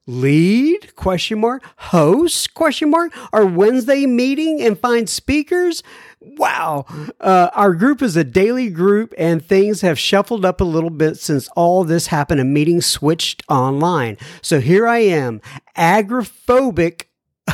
[0.06, 5.82] lead question mark host question mark our wednesday meeting and find speakers?
[6.20, 6.86] Wow.
[7.20, 11.18] Uh, our group is a daily group and things have shuffled up a little bit
[11.18, 14.16] since all this happened and meetings switched online.
[14.42, 15.40] So here i am
[15.76, 17.04] agoraphobic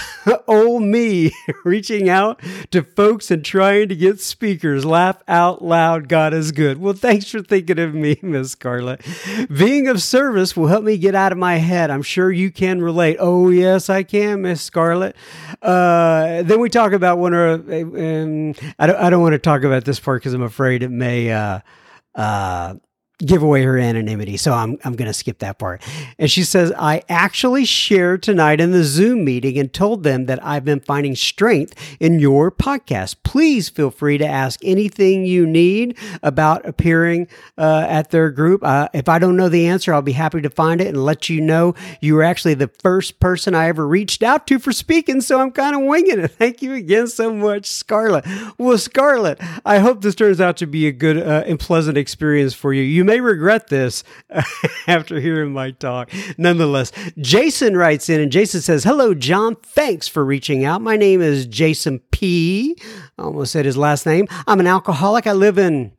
[0.47, 1.33] old me
[1.65, 2.41] reaching out
[2.71, 4.85] to folks and trying to get speakers.
[4.85, 6.09] Laugh out loud.
[6.09, 6.79] God is good.
[6.79, 9.05] Well, thanks for thinking of me, Miss Scarlett.
[9.49, 11.91] Being of service will help me get out of my head.
[11.91, 13.17] I'm sure you can relate.
[13.21, 15.17] Oh, yes, I can, Miss Scarlett.
[15.61, 19.63] Uh, then we talk about one or um, I don't, I don't want to talk
[19.63, 21.61] about this part because I'm afraid it may, uh,
[22.15, 22.75] uh,
[23.25, 24.37] give away her anonymity.
[24.37, 25.83] So I'm, I'm going to skip that part.
[26.19, 30.45] And she says, I actually shared tonight in the Zoom meeting and told them that
[30.45, 33.17] I've been finding strength in your podcast.
[33.23, 38.63] Please feel free to ask anything you need about appearing uh, at their group.
[38.65, 41.29] Uh, if I don't know the answer, I'll be happy to find it and let
[41.29, 45.21] you know you were actually the first person I ever reached out to for speaking.
[45.21, 46.29] So I'm kind of winging it.
[46.29, 48.25] Thank you again so much, Scarlett.
[48.59, 52.55] Well, Scarlett, I hope this turns out to be a good uh, and pleasant experience
[52.55, 52.83] for you.
[52.83, 54.05] You may regret this
[54.87, 56.11] after hearing my talk.
[56.39, 59.57] Nonetheless, Jason writes in and Jason says, Hello, John.
[59.57, 60.81] Thanks for reaching out.
[60.81, 62.75] My name is Jason P.
[63.19, 64.27] I almost said his last name.
[64.47, 65.27] I'm an alcoholic.
[65.27, 65.93] I live in.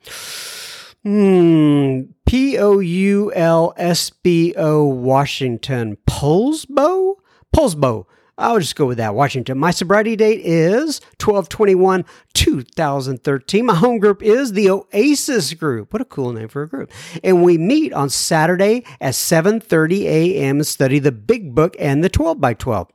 [1.03, 7.16] Hmm, P O U L S B O Washington Poulsbo?
[7.55, 8.07] Poulsbo.
[8.38, 9.13] I'll just go with that.
[9.13, 9.59] Washington.
[9.59, 13.65] My sobriety date is 1221 2013.
[13.65, 15.93] My home group is the Oasis Group.
[15.93, 16.91] What a cool name for a group.
[17.23, 20.57] And we meet on Saturday at 7:30 a.m.
[20.57, 22.92] and study the Big Book and the 12 by 12.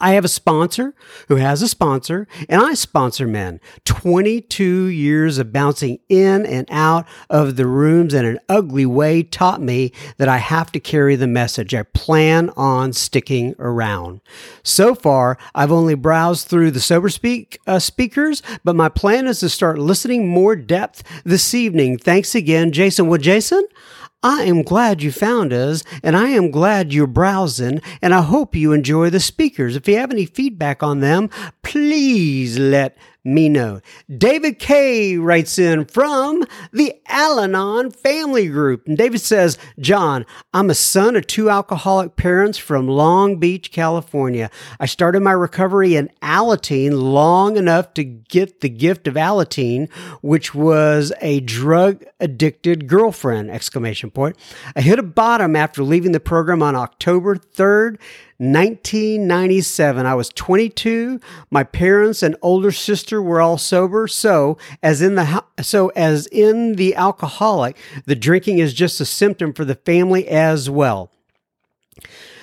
[0.00, 0.94] I have a sponsor
[1.28, 3.60] who has a sponsor, and I sponsor men.
[3.84, 9.60] 22 years of bouncing in and out of the rooms in an ugly way taught
[9.60, 11.74] me that I have to carry the message.
[11.74, 14.20] I plan on sticking around.
[14.62, 19.40] So far, I've only browsed through the sober speak uh, speakers, but my plan is
[19.40, 21.98] to start listening more depth this evening.
[21.98, 23.08] Thanks again, Jason.
[23.08, 23.62] Well, Jason,
[24.24, 28.54] I am glad you found us, and I am glad you're browsing, and I hope
[28.54, 29.74] you enjoy the speakers.
[29.74, 31.28] If you have any feedback on them,
[31.62, 33.80] please let me know.
[34.16, 38.86] David K writes in from the Al Anon family group.
[38.86, 44.50] And David says, John, I'm a son of two alcoholic parents from Long Beach, California.
[44.80, 50.54] I started my recovery in Alateen long enough to get the gift of Alateen, which
[50.54, 54.36] was a drug addicted girlfriend, exclamation point.
[54.74, 57.98] I hit a bottom after leaving the program on October 3rd,
[58.38, 60.06] 1997.
[60.06, 61.20] I was 22.
[61.50, 64.08] My parents and older sister were all sober.
[64.08, 67.76] So, as in the so as in the alcoholic,
[68.06, 71.10] the drinking is just a symptom for the family as well.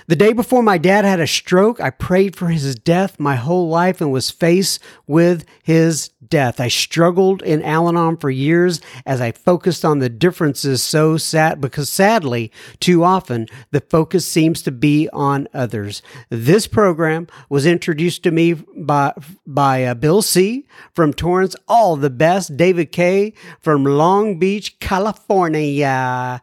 [0.10, 3.70] The day before my dad had a stroke, I prayed for his death my whole
[3.70, 6.60] life and was faced with his death.
[6.60, 11.60] I struggled in Al Anon for years as I focused on the differences so sad
[11.60, 16.02] because sadly, too often, the focus seems to be on others.
[16.30, 19.14] This program was introduced to me by,
[19.46, 20.68] by uh, Bill C.
[20.94, 23.34] from Torrance, all the best, David K.
[23.60, 26.42] from Long Beach, California.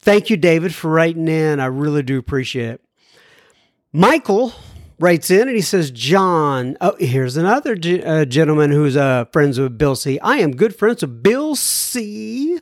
[0.00, 1.58] Thank you, David, for writing in.
[1.58, 2.80] I really do appreciate it.
[3.92, 4.52] Michael
[4.98, 9.78] writes in and he says, John, oh, here's another uh, gentleman who's uh, friends with
[9.78, 10.18] Bill C.
[10.20, 12.58] I am good friends with Bill C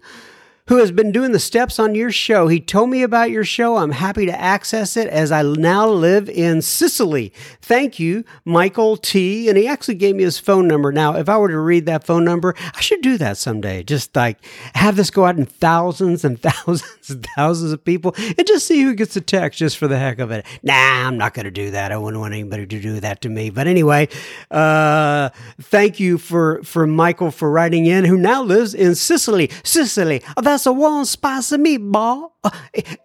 [0.67, 2.49] who has been doing the steps on your show.
[2.49, 3.77] He told me about your show.
[3.77, 7.35] I'm happy to access it as I now live in Sicily.
[7.61, 9.51] Thank you, Michael T.
[9.51, 10.91] And he actually gave me his phone number.
[10.91, 13.83] Now, if I were to read that phone number, I should do that someday.
[13.83, 14.39] Just like
[14.75, 18.83] have this go out in thousands and thousands and thousands of people and just see
[18.83, 20.47] who gets a text just for the heck of it.
[20.63, 20.73] Nah,
[21.07, 21.93] I'm not going to do that.
[21.93, 23.51] I wouldn't want anybody to do that to me.
[23.51, 24.09] But anyway,
[24.51, 25.29] uh,
[25.61, 29.51] thank you for, for Michael for writing in, who now lives in Sicily.
[29.63, 30.23] Sicily.
[30.39, 32.31] Oh, that's a one spicy meatball.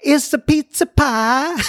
[0.04, 1.60] It's the pizza pie.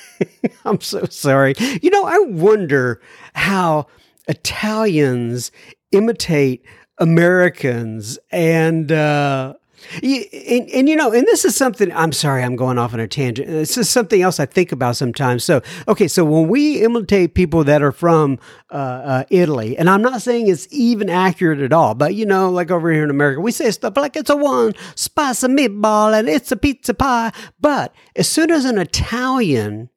[0.66, 1.54] I'm so sorry.
[1.80, 3.00] You know, I wonder
[3.34, 3.86] how
[4.28, 5.50] Italians
[5.92, 6.62] imitate
[6.98, 9.54] Americans and uh,
[10.02, 13.08] and, and, you know, and this is something, I'm sorry, I'm going off on a
[13.08, 13.48] tangent.
[13.48, 15.44] This is something else I think about sometimes.
[15.44, 18.38] So, okay, so when we imitate people that are from
[18.70, 22.50] uh, uh, Italy, and I'm not saying it's even accurate at all, but you know,
[22.50, 26.28] like over here in America, we say stuff like it's a one spicy meatball and
[26.28, 27.32] it's a pizza pie.
[27.60, 29.90] But as soon as an Italian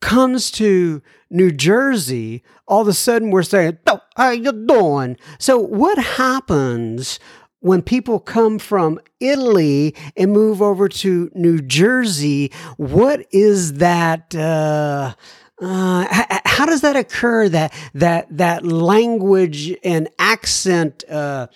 [0.00, 5.16] comes to New Jersey, all of a sudden we're saying, oh, how you doing?
[5.38, 7.18] So what happens
[7.64, 14.34] when people come from Italy and move over to New Jersey, what is that?
[14.34, 15.14] Uh,
[15.62, 17.48] uh, how does that occur?
[17.48, 21.46] That that that language and accent uh,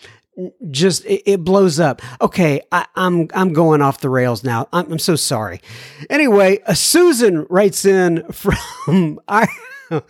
[0.70, 2.00] just it, it, blows up.
[2.22, 4.66] Okay, I, am I'm, I'm going off the rails now.
[4.72, 5.60] I'm, I'm so sorry.
[6.08, 9.46] Anyway, uh, Susan writes in from I.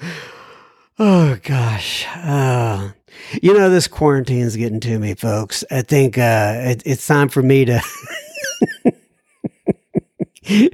[1.00, 2.06] oh gosh.
[2.14, 2.90] Uh,
[3.42, 5.64] you know, this quarantine is getting to me, folks.
[5.70, 7.80] I think uh, it, it's time for me to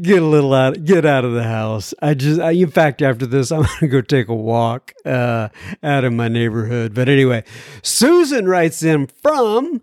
[0.00, 1.94] get a little out, get out of the house.
[2.00, 5.48] I just, I, in fact, after this, I'm gonna go take a walk uh,
[5.82, 6.94] out of my neighborhood.
[6.94, 7.44] But anyway,
[7.82, 9.80] Susan writes in from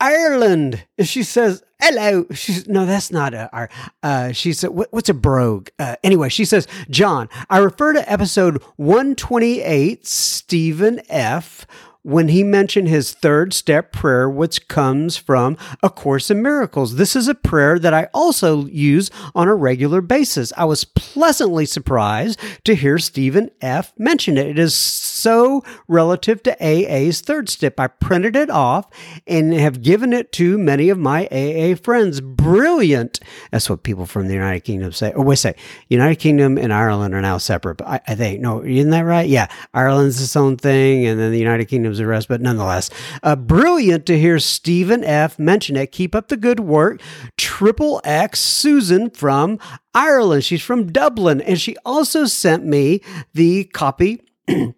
[0.00, 0.84] Ireland.
[1.02, 2.26] She says, hello.
[2.32, 3.68] She's, no, that's not a,
[4.02, 5.68] uh, she said, what, what's a brogue?
[5.78, 11.66] Uh, anyway, she says, John, I refer to episode 128, Stephen F.,
[12.06, 16.94] when he mentioned his third step prayer, which comes from A Course in Miracles.
[16.94, 20.52] This is a prayer that I also use on a regular basis.
[20.56, 23.92] I was pleasantly surprised to hear Stephen F.
[23.98, 24.46] mention it.
[24.46, 27.80] It is so relative to AA's third step.
[27.80, 28.86] I printed it off
[29.26, 32.20] and have given it to many of my AA friends.
[32.20, 33.18] Brilliant.
[33.50, 35.12] That's what people from the United Kingdom say.
[35.12, 35.56] Or wait, say
[35.88, 37.78] United Kingdom and Ireland are now separate.
[37.78, 39.28] But I, I think no, isn't that right?
[39.28, 42.90] Yeah, Ireland's its own thing, and then the United Kingdom times the rest, but nonetheless,
[43.22, 45.38] uh, brilliant to hear Stephen F.
[45.38, 45.92] mention it.
[45.92, 47.00] Keep up the good work.
[47.36, 49.58] Triple X Susan from
[49.94, 50.44] Ireland.
[50.44, 53.00] She's from Dublin, and she also sent me
[53.34, 54.22] the copy.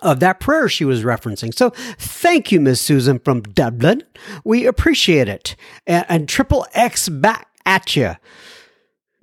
[0.00, 1.54] of that prayer she was referencing.
[1.54, 4.02] So thank you, Miss Susan from Dublin.
[4.42, 5.54] We appreciate it.
[5.86, 8.16] And, and triple X back at you.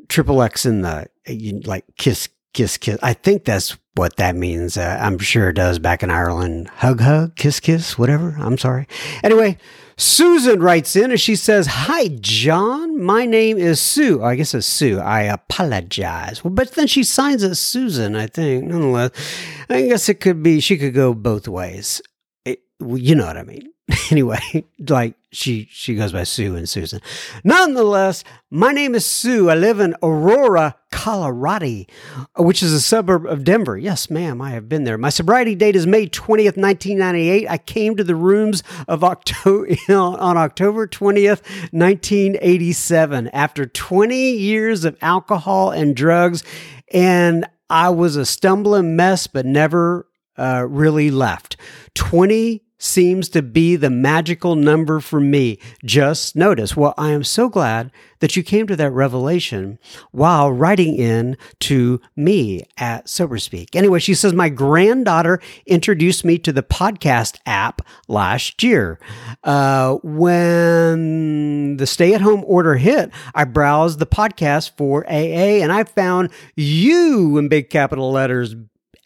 [0.09, 1.07] Triple X in the,
[1.65, 2.97] like, kiss, kiss, kiss.
[3.01, 4.77] I think that's what that means.
[4.77, 6.69] Uh, I'm sure it does back in Ireland.
[6.69, 8.35] Hug, hug, kiss, kiss, whatever.
[8.39, 8.87] I'm sorry.
[9.23, 9.57] Anyway,
[9.97, 13.03] Susan writes in and she says, Hi, John.
[13.03, 14.21] My name is Sue.
[14.21, 14.99] Oh, I guess it's Sue.
[14.99, 16.43] I apologize.
[16.43, 18.65] Well, but then she signs it Susan, I think.
[18.65, 19.11] Nonetheless,
[19.69, 22.01] I guess it could be, she could go both ways.
[22.45, 23.73] It, you know what I mean.
[24.11, 27.01] anyway, like she she goes by Sue and Susan.
[27.43, 29.49] Nonetheless, my name is Sue.
[29.49, 31.85] I live in Aurora, Colorado,
[32.37, 33.77] which is a suburb of Denver.
[33.77, 34.97] Yes, ma'am, I have been there.
[34.97, 37.49] My sobriety date is May 20th, 1998.
[37.49, 41.41] I came to the rooms of October on October 20th,
[41.71, 46.43] 1987 after 20 years of alcohol and drugs
[46.91, 50.07] and I was a stumbling mess but never
[50.37, 51.57] uh, really left.
[51.95, 55.59] 20 seems to be the magical number for me.
[55.85, 56.75] Just notice.
[56.75, 59.77] Well, I am so glad that you came to that revelation
[60.11, 63.75] while writing in to me at SoberSpeak.
[63.75, 68.99] Anyway, she says, My granddaughter introduced me to the podcast app last year.
[69.43, 75.71] Uh, when the stay at home order hit, I browsed the podcast for AA and
[75.71, 78.55] I found you in big capital letters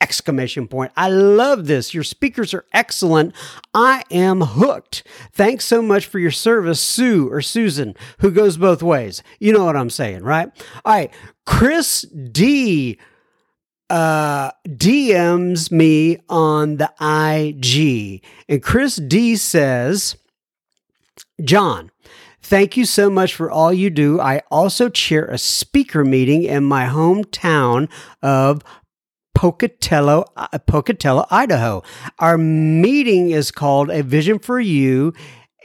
[0.04, 0.92] exclamation point.
[0.98, 1.94] I love this.
[1.94, 3.34] Your speakers are excellent.
[3.74, 5.08] I am hooked.
[5.32, 9.24] Thanks so much for your service, Sue or Susan, who goes both ways.
[9.40, 10.50] You know what I'm saying, right?
[10.84, 11.12] All right.
[11.46, 13.00] Chris D
[13.90, 18.22] uh, DMs me on the IG.
[18.50, 20.18] And Chris D says,
[21.42, 21.92] John,
[22.46, 24.20] Thank you so much for all you do.
[24.20, 27.90] I also chair a speaker meeting in my hometown
[28.22, 28.62] of
[29.36, 31.84] Pocatello, uh, Pocatello, Idaho.
[32.20, 35.14] Our meeting is called A Vision for You.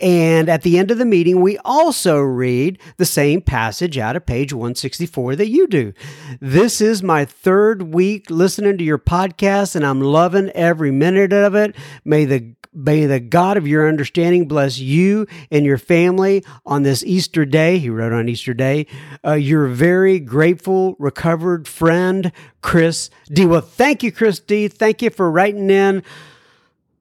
[0.00, 4.26] And at the end of the meeting, we also read the same passage out of
[4.26, 5.92] page 164 that you do.
[6.40, 11.56] This is my third week listening to your podcast, and I'm loving every minute of
[11.56, 11.74] it.
[12.04, 17.02] May the May the God of your understanding bless you and your family on this
[17.02, 17.78] Easter day.
[17.78, 18.86] He wrote on Easter Day.
[19.26, 22.30] Uh, your very grateful, recovered friend,
[22.62, 23.46] Chris D.
[23.46, 24.68] Well, thank you, Chris D.
[24.68, 26.04] Thank you for writing in.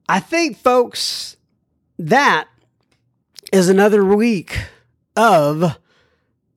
[0.09, 1.37] I think, folks,
[1.99, 2.47] that
[3.53, 4.57] is another week
[5.15, 5.77] of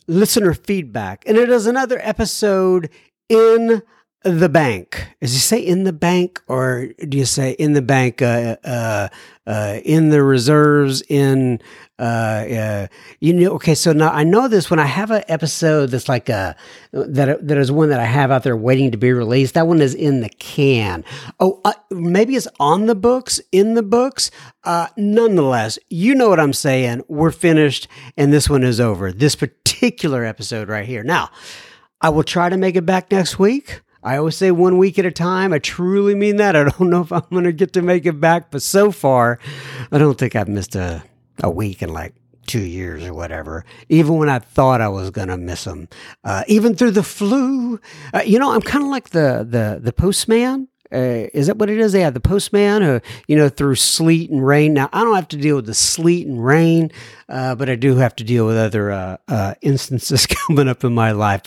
[0.06, 1.24] listener feedback.
[1.26, 2.88] And it is another episode
[3.28, 3.82] in
[4.22, 5.06] the bank.
[5.22, 9.08] Does he say in the bank or do you say in the bank, uh, uh,
[9.46, 11.58] uh, in the reserves, in,
[11.98, 12.86] uh, uh,
[13.20, 13.74] you know, okay.
[13.74, 16.54] So now I know this when I have an episode that's like a,
[16.92, 19.54] that, that is one that I have out there waiting to be released.
[19.54, 21.02] That one is in the can.
[21.40, 24.30] Oh, uh, maybe it's on the books, in the books.
[24.98, 27.04] nonetheless, you know what I'm saying.
[27.08, 27.88] We're finished
[28.18, 29.12] and this one is over.
[29.12, 31.02] This particular episode right here.
[31.02, 31.30] Now,
[32.02, 33.80] I will try to make it back next week.
[34.02, 35.52] I always say one week at a time.
[35.52, 36.56] I truly mean that.
[36.56, 39.38] I don't know if I'm going to get to make it back, but so far,
[39.92, 41.02] I don't think I've missed a,
[41.42, 42.14] a week in like
[42.46, 45.88] two years or whatever, even when I thought I was going to miss them.
[46.24, 47.78] Uh, even through the flu,
[48.12, 50.68] uh, you know, I'm kind of like the, the, the postman.
[50.92, 51.94] Uh, is that what it is?
[51.94, 54.74] Yeah, the postman, who, you know, through sleet and rain.
[54.74, 56.90] Now, I don't have to deal with the sleet and rain,
[57.28, 60.92] uh, but I do have to deal with other uh, uh instances coming up in
[60.92, 61.44] my life.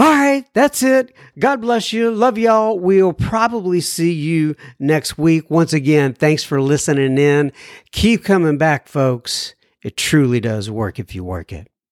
[0.00, 1.14] All right, that's it.
[1.38, 2.10] God bless you.
[2.10, 2.78] Love y'all.
[2.78, 5.50] We'll probably see you next week.
[5.50, 7.52] Once again, thanks for listening in.
[7.92, 9.54] Keep coming back, folks.
[9.82, 11.69] It truly does work if you work it.